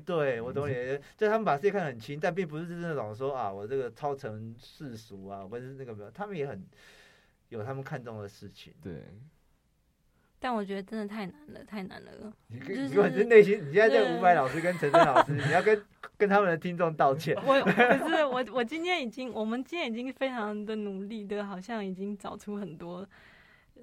[0.06, 0.74] 对，我懂你，
[1.16, 6.68] 就他们把世界看得很轻，但并不是那种说啊，我这个超成世俗啊，或者是那个没有，他们也很
[7.48, 8.74] 有他们看重的事情。
[8.82, 9.04] 对。
[10.42, 12.32] 但我觉得真的太难了，太难了。
[12.48, 15.84] 你你果是内心，你现在在伍佰老师跟陈真老师， 你要跟
[16.18, 17.36] 跟他们的听众道歉。
[17.46, 17.60] 我
[18.00, 23.06] 不是我，我今天已经，我们今天已经非常的努力的，好像已经找出很多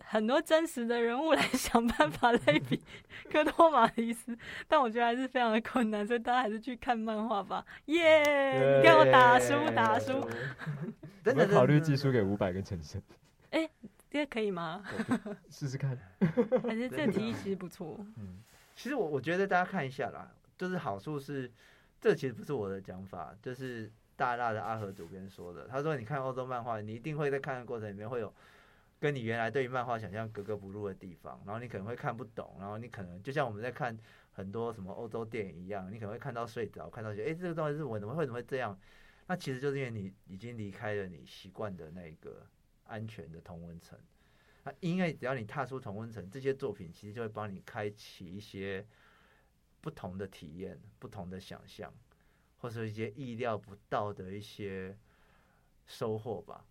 [0.03, 2.81] 很多真实的人物来想办法类比
[3.31, 4.37] 科托马蒂斯，
[4.67, 7.63] 但我觉得还是非常的困难，所以大家还是去看漫画吧。
[7.87, 8.79] 耶！
[8.79, 10.27] 你看我打输打输，
[11.23, 13.03] 真的考虑寄书给伍佰跟陈升。
[13.51, 13.69] 哎。
[14.11, 14.83] 这可以吗？
[15.51, 15.97] 试试看。
[16.63, 17.99] 反正这提议其实不错。
[18.17, 18.43] 嗯，
[18.75, 21.51] 其实我我觉得大家看一下啦，就是好处是，
[22.01, 25.67] 这其实不是我的讲法，就是大大的阿和主编说的。
[25.69, 28.33] 他说，你看欧洲漫画，你一定会在看的过程里面会有
[28.99, 33.95] 跟你原来对于漫画想象格格不入的地方，然后你可能会看不懂，然后你可能就像我们在看
[34.33, 38.79] 很多什么欧洲电影一样，你可能会看到睡着，看到觉得哎，这个东西是我怎么会怎么会这样？
[39.27, 42.47] 那其实就是因为你已经离开了你习惯的那个。
[42.87, 43.99] 安全的同温层，
[44.65, 48.87] 那因为只要你踏出同温层，这些作品其实就会帮你开启一些
[49.81, 51.93] 不同的体验、不同的想象，
[52.59, 54.97] 或者一些意料不到的一些
[55.87, 56.65] 收获吧。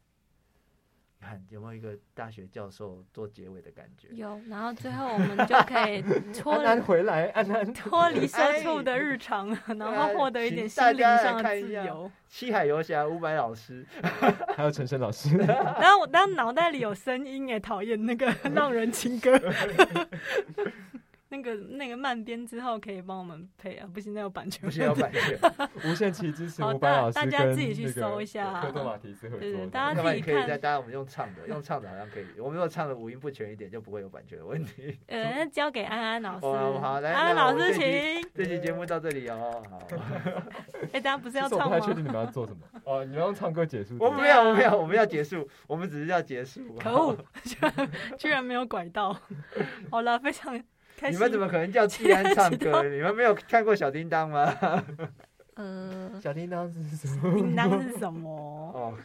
[1.25, 4.07] 看有没有一个大学教授做结尾的感觉？
[4.11, 6.01] 有，然后最后我们就可以
[6.37, 12.11] 脱离回来，安安脱离社畜的日常， 然后获得一点心灵上的自由。
[12.27, 13.85] 七海游侠伍佰老师，
[14.55, 15.35] 还有陈升老师。
[15.37, 19.39] 然后我当脑袋里有声音，哎，讨厌那个浪人情歌。
[21.35, 24.61] 那个那个慢编之后可以帮我们配啊，不行，那有版权。
[24.61, 25.37] 不行，有版权。
[25.83, 28.61] 无限期支持伍佰老师大家自己去搜一下。
[28.61, 29.67] 科多马提斯合作。
[29.67, 30.47] 大家自己看。
[30.47, 32.25] 大家我们用唱的，用唱的好像可以。
[32.39, 34.97] 我们如果唱的五音不全一点，就不会有版权的问题。
[35.07, 36.45] 呃，交给安安老师。
[36.79, 37.83] 好，来，安安老师，请。
[38.33, 39.79] 这期节目到这里哦，好。
[40.93, 41.65] 哎，大家不是要唱吗？
[41.65, 42.59] 我不太确定你们要做什么。
[42.85, 43.97] 哦，你要用唱歌结束。
[43.99, 46.75] 我们没有，我们没有，我们要结束，我们只是要结束。
[46.79, 49.17] 可恶，居然居然没有拐到。
[49.89, 50.61] 好了，非常。
[51.09, 52.83] 你们怎么可能叫季安唱歌？
[52.89, 54.53] 你们没有看过小叮当吗？
[55.55, 57.33] 呃，小叮当是什么？
[57.33, 58.29] 叮当是什么？
[58.75, 58.97] 哦，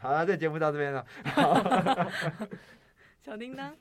[0.00, 1.06] 好了，这节目到这边了。
[3.24, 3.72] 小叮当，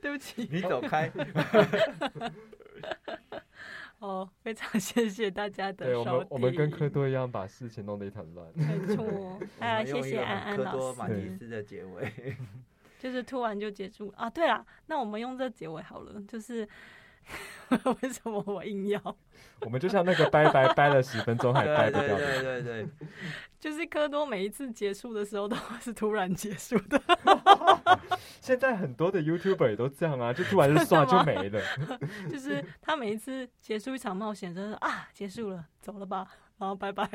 [0.00, 1.10] 对不起，你走开。
[3.98, 6.18] 哦，非常谢谢大家的对我收听。
[6.18, 8.46] 们我们跟科多一样，把事情弄得一团乱。
[8.54, 12.36] 没错，我哎，们谢谢安安很科多老师，马蒂斯的结尾。
[12.98, 14.28] 就是突然就结束啊。
[14.30, 16.68] 对了，那我们用这结尾好了，就是
[18.02, 19.16] 为什么我硬要？
[19.60, 22.42] 我们就像那个拜拜掰了十分钟还掰对对不掉的。
[22.42, 22.88] 对对对，
[23.58, 27.00] 就是科多每一次结束的时候都是突然结束的，
[28.40, 31.60] 现在很多的 YouTuber 也都这样啊，就突然就刷就没了。
[32.30, 36.26] 就是他每一次结束一场冒险，就是啊结束了，走了吧，
[36.58, 37.08] 然后拜拜，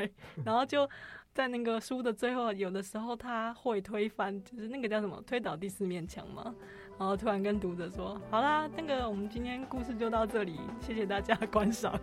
[0.44, 0.88] 然后就
[1.34, 6.54] 在那个书的最后，有的时候他会推翻，就是那个叫什么推倒第四面墙嘛，
[6.98, 11.98] 然后突然跟读者说，好啦，那个我们今天故事就到这里，谢谢大家观赏，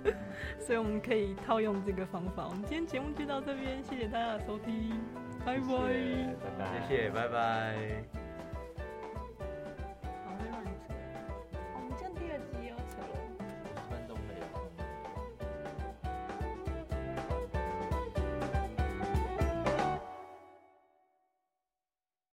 [0.58, 2.46] 所以我们可以套用这个方法。
[2.46, 4.98] 我们今天节目就到这边，谢谢大家的收听，
[5.44, 5.66] 拜拜。
[6.40, 8.02] 拜拜谢谢，拜拜。
[10.24, 10.32] 好，
[11.74, 12.69] 我们这样第二集哦。